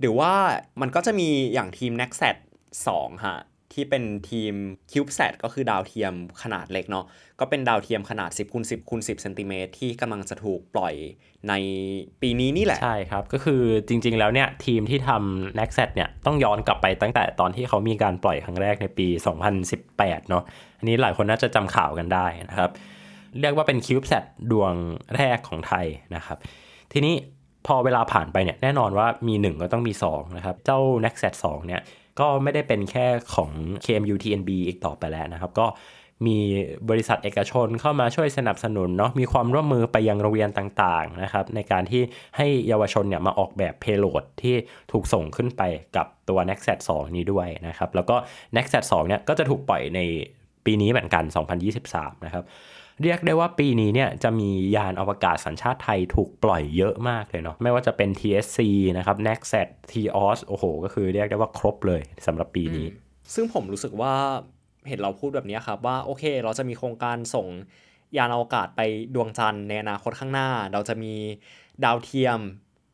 [0.00, 0.32] หรือว่า
[0.80, 2.36] มันก็จะมีอย่างทีม n e x t s a t
[2.84, 3.38] 2ฮะ
[3.72, 4.54] ที่เป็นทีม
[4.92, 7.04] CubeSat ก็คือดาวเทียมขนาดเล็กเนาะ
[7.40, 10.94] ก็เป็นดาวเทียมขนาด 10คูณ10คูณ10เซนติเมตรที่กำลังจะถูกปล่อย
[11.48, 11.54] ใน
[12.22, 19.06] ปีนี้นี่แหละ ใช่ครับ ก็คือจริง ๆ แล้วเนี่ยทีมที่ทำ n e x t เนี่ยต้องย้อนกลับไปตั้งแต่ตอนที่เขามีการปล่อยครั้งแรกในปี
[19.68, 20.42] 2018 เนาะ
[20.78, 22.70] อันนี้หลายคนน่าจะจำข่าวกันได้นะครับ
[23.40, 24.74] เรียกว่าเป็น CubeSat ดวง
[25.14, 26.38] แรกของไทยนะครับ
[26.92, 27.14] ทีนี้
[27.66, 31.82] พอเวลาผ่านไปเนี่ยแน่นอนว่ามี 1 ก็ต้องมี 2 นะครับ เจ้า n e x t 2เนี่ย
[32.20, 33.50] ก็ไม่ได้เป็นแค่ของ
[33.84, 35.66] KMU TNB อีกต่อไปแล้วนะครับ ก็
[36.26, 36.38] มี
[36.90, 42.02] บริษัทเอกชนเข้ามาช่วยสนับสนุนเนาะมีความร่วมมือไปยังโรงเรียนต่างๆนะครับในการที่
[42.36, 44.54] ให้เยาวชนเนี่ยมาออกแบบ payload ที่
[44.92, 45.62] ถูกส่งขึ้นไป
[45.96, 48.16] กับตัว n e x t 2นี้ด้วยนะครับแล้วก็
[48.56, 50.00] n e x t 2เนี่ยก็จะถูกปล่อยใน
[50.66, 51.24] ปีนี้เหมือนกัน
[51.74, 52.44] 2023 นะครับ
[53.02, 58.58] เรียกได้ว่าปีนี้เนี่ยจะมียานอวกาศสัญชาติไทยถูกปล่อยเยอะมากเลยเนาะไม่ว่าจะเป็น TSC
[58.98, 62.86] นะครับ n e x t TOS โอ้โห ก็คือเรียกได้ว่าครบเลยสำหรับปีนี้
[63.34, 64.14] ซึ่งผมรู้สึกว่า
[64.88, 67.46] เห็นเราพูดแบบนี้ครับว่าโอเค เราจะมีโครงการส่ง
[68.16, 68.80] ยานอวกาศไป
[69.14, 71.14] ดวงจันทร์ในอนาคตข้างหน้า เราจะมี
[71.84, 72.40] ดาวเทียม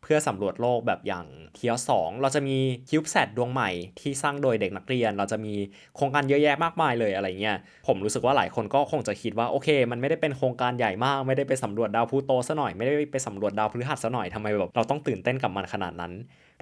[0.03, 2.57] เพื่อสำรวจโลกแบบอย่าง THEOS-2 เราจะมี
[2.88, 5.55] CubeSat ดวงใหม่ที่สร้างโดยเด็กนักเรียน เราจะมี
[5.96, 16.12] โครงการเยอะแยะมากมายเลยอะไรเงี้ย ผมรู้สึกว่าหลายคนก็คงจะคิดว่าโอเค มันไม่ได้เป็นโครงการใหญ่มาก ไม่ได้ไปสำรวจดาวพลูโตซะหน่อย ไม่ได้ไปสำรวจดาวพฤหัสซะหน่อยทำไมแบบเราต้องตื่นเต้นกับมันขนาดนั้น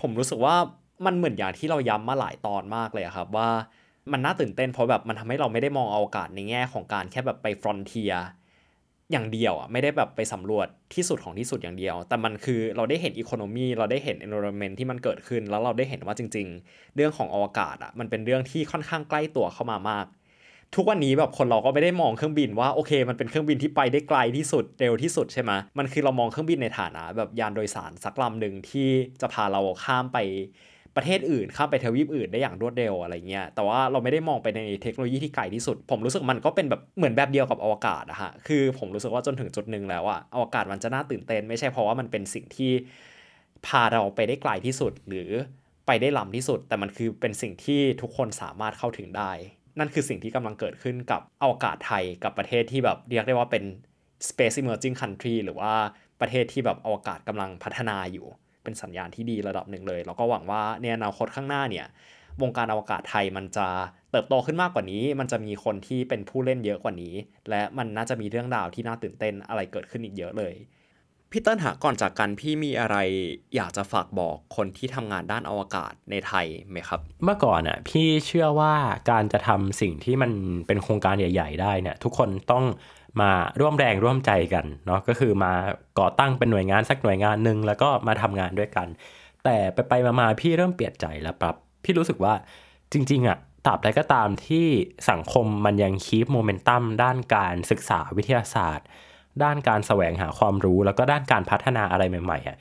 [0.01, 0.55] ผมรู้สึกว่า
[1.07, 3.49] มันเหมือนอย่างที่เราย้ำมาหลายตอนมากเลยครับว่า
[4.13, 8.13] มันน่าตื่นเต้นเพราะแบบมันทำให้เราไม่ได้มองอวกาศในแง่ของการแค่แบบไป frontier
[9.13, 20.07] อย่างเดียวอะไม่ได้แบบไปสำรวจที่สุดของที่สุดอย่างเดียว แต่มันคือเราได้เห็นอีโคโนมีเราได้เห็น environment ที่มันเกิดขึ้น แล้วเราได้เห็นว่าจริง ๆ เรื่องของอวกาศอะมันเป็นเรื่องที่ค่อนข้างใกล้ตัวเข้ามามาก
[20.77, 28.89] ทุกวันนี้แบบคนเราก็ไม่ได้มองเครื่องบินว่าโอเค มันเป็นเครื่องบินที่ไปได้ไกลที่สุดเร็วที่สุดใช่ไหมมันคือเรามองเครื่องบินในฐานะ แบบยานโดยสารสักลำหนึ่งที่
[29.21, 30.19] จะพาเราข้ามไป
[30.99, 42.73] ประเทศอื่นข้ามไปทวีปอื่นได้อย่างรวดเร็วอะไรเงี้ยแต่ว่าเราไม่ได้มองไปในเทคโนโลยีที่ไกลที่สุด ผมรู้สึกมันก็เป็นแบบเหมือนแบบเดียวกับอวกาศอะฮะคือผมรู้สึกว่าจนถึงจุดหนึ่งแล้วอะอวกาศมันจะน่าตื่นเต้น ไม่ใช่เพราะว่ามันเป็นสิ่งที่
[43.67, 45.31] พาเราไปได้ไกลที่สุดหรือ
[45.87, 49.33] ไปได้ล้ำที่สุด แต่มันคือเป็นสิ่งที่ทุกคนสามารถเข้าถึงได้
[49.79, 53.65] นั่นคือสิ่งที่กำลังเกิดขึ้นกับอวกาศไทยกับประเทศที่แบบเรียกได้ว่าเป็น
[54.29, 55.73] space emerging country หรือว่า
[56.21, 58.27] ประเทศที่แบบอวกาศกำลังพัฒนาอยู่
[58.65, 61.87] เป็นสัญญาณที่ดีระดับหนึ่งเลย แล้วก็หวังว่าในอนาคตข้างหน้าเนี่ย
[62.43, 63.69] วงการอวกาศไทยมันจะ
[64.11, 67.15] เติบโตขึ้นมากกว่านี้ มันจะมีคนที่เป็นผู้เล่นเยอะกว่านี้
[67.51, 70.55] และมันน่าจะมีเรื่องราวที่น่าตื่นเต้นอะไรเกิดขึ้นอีกเยอะเลย
[71.31, 72.97] พี่เติ้ลหาก่อนจากกันพี่มีอะไร
[73.57, 78.75] อยากจะฝากบอกคนที่ทำงานด้านอวกาศในไทยไหมครับ เมื่อก่อนอะพี่เชื่อว่า
[79.11, 80.33] การจะทำสิ่งที่มัน
[80.67, 82.65] เป็นโครงการใหญ่ ๆ ได้เนี่ยทุกคนต้อง
[83.23, 85.53] มาร่วมแรงร่วมใจกันเนาะก็คือมา
[85.99, 88.87] ก่อตั้งเป็นหน่วยงานสักหน่วยงานหนึ่งแล้วก็มาทำงานด้วยกัน
[89.45, 91.55] แต่ไปไปมาพี่เริ่มเปลี่ยนใจแล้วปรับ
[91.85, 92.35] พี่รู้สึกว่า
[92.93, 94.67] จริง ๆอะตราบใดก็ตามที่
[95.11, 98.87] สังคมมันยังคีปโมเมนตัมด้านการศึกษาวิทยาศาสตร์
[99.43, 102.57] ด้านการแสวงหาความรู้ แล้วก็ด้านการพัฒนาอะไรใหม่ๆอะ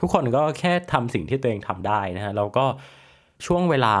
[0.00, 2.66] ทุกคนก็แค่ทำสิ่งที่ตัวเองทำได้นะฮะแล้วก็
[3.46, 3.96] ช่วงเวลา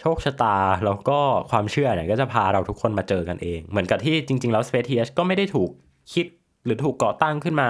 [0.00, 1.18] โชคชะตาแล้วก็
[1.50, 5.70] ความเชื่อเนี่ยก็จะพาเราทุกคนมาเจอกันเอง เหมือนกับที่จริง ๆ แล้ว Space TH ก็ไม่ได้ถูก
[6.12, 6.26] คิด
[6.64, 7.68] หรือถูกก่อตั้งขึ้นมา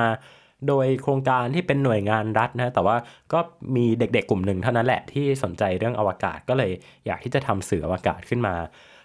[0.69, 2.97] โดยโครงการที่เป็นหน่วยงานรัฐนะแต่ว่า
[3.33, 3.39] ก็
[3.77, 6.71] มีเด็กๆกลุ่มหนึ่งเท่านั้นแหละที่สนใจเรื่องอวกาศก็เลย
[7.07, 8.55] อยากที่จะทำสื่ออวกาศขึ้นมา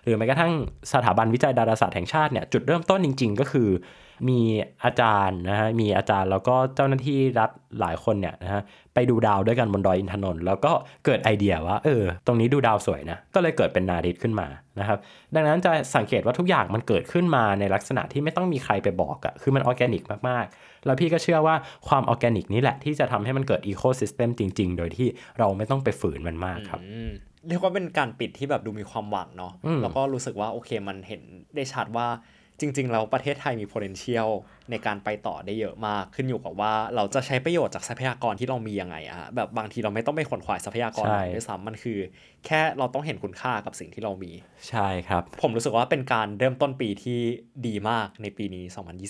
[0.03, 0.53] หรือแม้กระทั่ง
[0.93, 3.69] สถาบันวิจัยดาราศาสตร์แห่งชาติเนี่ยจุดเริ่มต้นจริง ๆ ก็คือ
[4.29, 4.39] มี
[4.83, 8.61] อาจารย์นะฮะมีอาจารย์แล้วก็เจ้าหน้าที่รัฐหลายคนเนี่ยนะฮะ
[8.93, 10.71] ไปดูดาวด้วยกันบนดอยอินทนนท์แล้วก็
[11.05, 14.47] เกิดไอเดียว่าเออตรงนี้ดูดาวสวยนะก็เลยเกิดเป็น NARIT ขึ้นมา
[14.79, 14.97] นะครับ
[15.35, 21.55] ดังนั้นจะสังเกตว่าทุกอย่างมันเกิดขึ้นมาในลักษณะที่ไม่ต้องมีใครไปบอกอะคือมันออร์แกนิกมากๆ แล้วพี่ก็เชื่อว่า
[21.87, 25.07] ความออร์แกนิกนี้แหละที่จะทำให้มันเกิด ecosystem จริง ๆ โดยที่
[25.39, 27.11] เราไม่ต้องไปฝืนมันมากครับอืม
[27.47, 31.21] เรียกว่าเป็นการปิดที่แบบดูมีความหวังเนาะอืมแล้วก็รู้สึกว่าโอเคมันเห็น
[31.55, 32.07] ได้ชัดว่า
[32.59, 34.29] จริงๆแล้วประเทศไทยมี potential
[34.71, 41.97] ในการไปต่อได้เยอะมาก ขึ้นอยู่กับว่าเราจะใช้ประโยชน์จากทรัพยากรที่เรามียังไงอะฮะแบบบางทีเราไม่ต้องไปขวนขวายทรัพยากรใช่ด้วยซ้ำมันคือ
[42.45, 44.31] แค่เราต้องเห็นคุณค่ากับสิ่งที่เรามี
[44.69, 47.19] ใช่ครับ ผมรู้สึกว่าเป็นการเริ่มต้นปีที่
[47.67, 48.63] ดีมากในปีนี้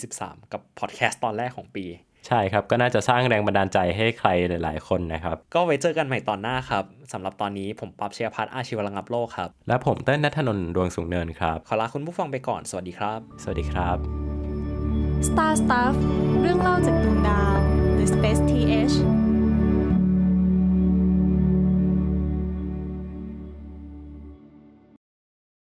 [0.04, 1.86] 2023 กับพอดแคสต์ตอนแรกของปี
[2.28, 13.96] ใช่ครับ ก็น่าจะสร้างแรงบันดาลใจให้ใครหลาย ๆ คนนะครับ ก็ไว้เจอกันใหม่ตอนหน้าครับสำหรับตอนนี้ผมปั๊บเชียร์พัฒน์อาชีวระงับโลกครับ และผมเต้นนัทนนท์ดวงสูงเนินครับ ขอลาคุณผู้ฟังไปก่อน สวัสดีครับ สวัสดีครับ
[15.28, 15.94] Star Stuff
[16.40, 17.56] เรื่องเล่าจากดวงดาว
[17.98, 18.96] The Space TH